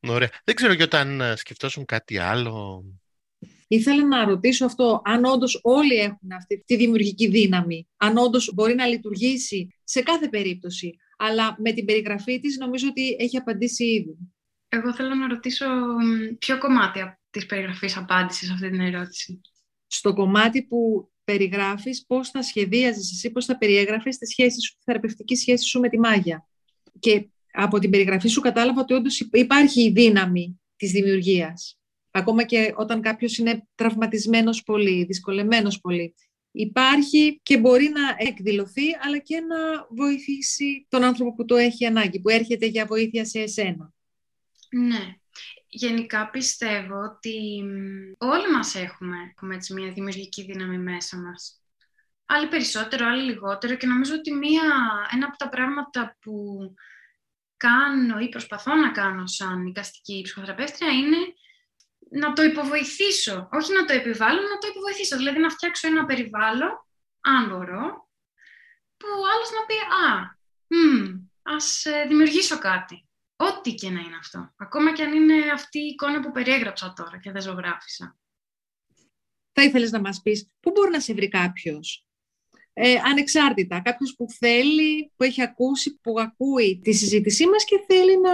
[0.00, 0.28] Ωραία.
[0.44, 2.84] Δεν ξέρω και όταν σκεφτόσουν κάτι άλλο,
[3.68, 8.74] Ήθελα να ρωτήσω αυτό, αν όντως όλοι έχουν αυτή τη δημιουργική δύναμη, αν όντως μπορεί
[8.74, 10.96] να λειτουργήσει σε κάθε περίπτωση.
[11.16, 14.16] Αλλά με την περιγραφή της νομίζω ότι έχει απαντήσει ήδη.
[14.68, 15.66] Εγώ θέλω να ρωτήσω
[16.38, 17.00] ποιο κομμάτι
[17.34, 19.40] της περιγραφής απάντησε σε αυτή την ερώτηση.
[19.86, 24.82] Στο κομμάτι που περιγράφεις πώς θα σχεδίαζες εσύ, πώς θα περιέγραφες τη σχέση σου, τη
[24.84, 26.48] θεραπευτική σχέση σου με τη μάγια.
[26.98, 31.78] Και από την περιγραφή σου κατάλαβα ότι όντως υπάρχει η δύναμη της δημιουργίας.
[32.10, 36.14] Ακόμα και όταν κάποιος είναι τραυματισμένος πολύ, δυσκολεμένος πολύ.
[36.50, 42.20] Υπάρχει και μπορεί να εκδηλωθεί, αλλά και να βοηθήσει τον άνθρωπο που το έχει ανάγκη,
[42.20, 43.92] που έρχεται για βοήθεια σε εσένα.
[44.70, 45.18] Ναι.
[45.76, 47.64] Γενικά πιστεύω ότι
[48.18, 51.62] όλοι μας έχουμε, έχουμε έτσι μια δημιουργική δύναμη μέσα μας.
[52.26, 54.62] Άλλοι περισσότερο, άλλοι λιγότερο και νομίζω ότι μια,
[55.14, 56.34] ένα από τα πράγματα που
[57.56, 61.16] κάνω ή προσπαθώ να κάνω σαν οικαστική ψυχοθεραπεύτρια είναι
[62.10, 63.48] να το υποβοηθήσω.
[63.52, 65.16] Όχι να το επιβάλλω, να το υποβοηθήσω.
[65.16, 66.86] Δηλαδή να φτιάξω ένα περιβάλλον,
[67.20, 68.08] αν μπορώ,
[68.96, 73.08] που άλλος να πει «Α, μ, ας ε, δημιουργήσω κάτι».
[73.48, 74.52] Ό,τι και να είναι αυτό.
[74.56, 78.16] Ακόμα και αν είναι αυτή η εικόνα που περιέγραψα τώρα και δεν ζωγράφισα.
[79.52, 82.06] Θα ήθελες να μας πεις πού μπορεί να σε βρει κάποιος;
[82.72, 88.20] Ε, ανεξάρτητα, κάποιος που θέλει, που έχει ακούσει, που ακούει τη συζήτησή μας και θέλει
[88.20, 88.32] να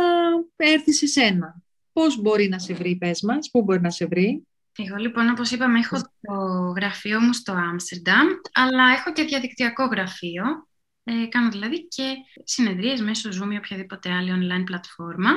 [0.56, 1.62] έρθει σε σένα.
[1.92, 4.46] Πώς μπορεί να σε βρει, πες μας, πού μπορεί να σε βρει;
[4.78, 6.34] Εγώ λοιπόν, όπως είπαμε, έχω το
[6.76, 10.68] γραφείο μου στο Άμστερνταμ, αλλά έχω και διαδικτυακό γραφείο.
[11.04, 15.30] Ε, κάνω δηλαδή και συνεδρίες μέσω Zoom ή οποιαδήποτε άλλη online πλατφόρμα.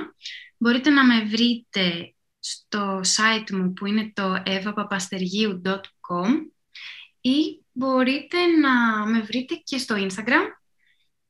[0.58, 6.30] Μπορείτε να με βρείτε στο site μου που είναι το evapapasterigiu.com
[7.22, 10.48] ή μπορείτε να με βρείτε και στο Instagram,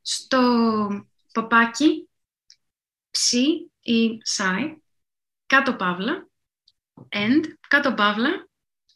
[0.01, 0.41] στο
[1.33, 2.09] παπάκι
[3.09, 4.75] ψι ή site,
[5.45, 6.29] κάτω παύλα,
[7.09, 8.49] and, κάτω παύλα,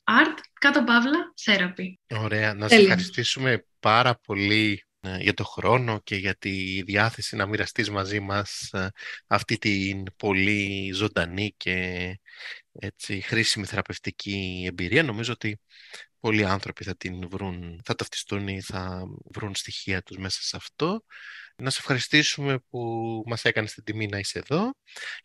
[0.03, 2.17] art, κάτω παύλα, therapy.
[2.19, 2.53] Ωραία.
[2.53, 4.86] Να σε ευχαριστήσουμε πάρα πολύ ε,
[5.19, 8.89] για το χρόνο και για τη διάθεση να μοιραστείς μαζί μας ε,
[9.27, 12.19] αυτή την πολύ ζωντανή και
[12.71, 15.03] έτσι, χρήσιμη θεραπευτική εμπειρία.
[15.03, 15.59] Νομίζω ότι
[16.19, 21.03] πολλοί άνθρωποι θα την βρουν, θα ταυτιστούν ή θα βρουν στοιχεία τους μέσα σε αυτό.
[21.55, 22.79] Να σε ευχαριστήσουμε που
[23.25, 24.73] μας έκανες την τιμή να είσαι εδώ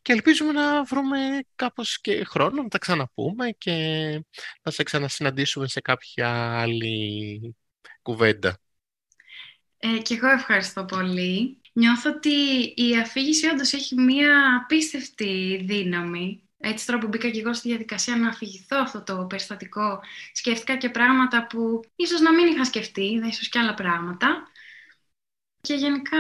[0.03, 1.19] και ελπίζουμε να βρούμε
[1.55, 3.73] κάπως και χρόνο να τα ξαναπούμε και
[4.63, 7.57] να σε ξανασυναντήσουμε σε κάποια άλλη
[8.03, 8.59] κουβέντα.
[9.85, 11.57] Ε, και εγώ ευχαριστώ πολύ.
[11.73, 12.31] Νιώθω ότι
[12.77, 16.43] η αφήγηση όντως έχει μία απίστευτη δύναμη.
[16.59, 20.01] Έτσι τώρα που μπήκα και εγώ στη διαδικασία να αφηγηθώ αυτό το περιστατικό,
[20.33, 24.51] σκέφτηκα και πράγματα που ίσως να μην είχα σκεφτεί, ίσως και άλλα πράγματα.
[25.61, 26.19] Και γενικά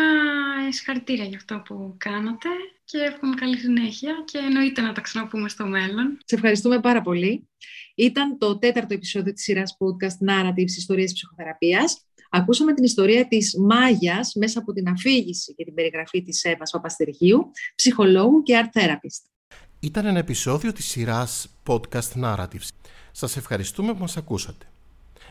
[0.68, 2.48] συγχαρητήρια για αυτό που κάνατε
[2.84, 6.18] και εύχομαι καλή συνέχεια και εννοείται να τα ξαναπούμε στο μέλλον.
[6.24, 7.48] Σε ευχαριστούμε πάρα πολύ.
[7.94, 12.06] Ήταν το τέταρτο επεισόδιο της σειράς podcast Narratives Ιστορίες Ψυχοθεραπείας.
[12.34, 17.50] Ακούσαμε την ιστορία της Μάγιας μέσα από την αφήγηση και την περιγραφή της Εύας Παπαστεργίου,
[17.74, 19.54] ψυχολόγου και art therapist.
[19.80, 22.68] Ήταν ένα επεισόδιο της σειράς podcast Narratives.
[23.12, 24.66] Σας ευχαριστούμε που μας ακούσατε.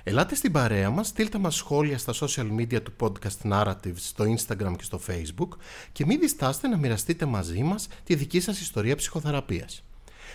[0.04, 4.74] Ελάτε στην παρέα μας, στείλτε μας σχόλια στα social media του podcast Narratives, στο Instagram
[4.78, 5.50] και στο Facebook
[5.92, 9.84] και μην διστάστε να μοιραστείτε μαζί μας τη δική σας ιστορία ψυχοθεραπείας.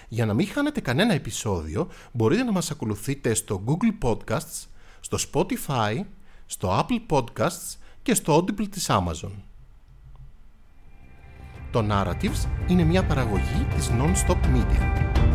[0.09, 4.67] Για να μην χάνετε κανένα επεισόδιο, μπορείτε να μας ακολουθείτε στο Google Podcasts,
[5.01, 6.05] στο Spotify,
[6.47, 9.31] στο Apple Podcasts και στο Audible της Amazon.
[11.71, 15.26] Το Narratives είναι μια παραγωγή της Non-Stop Media.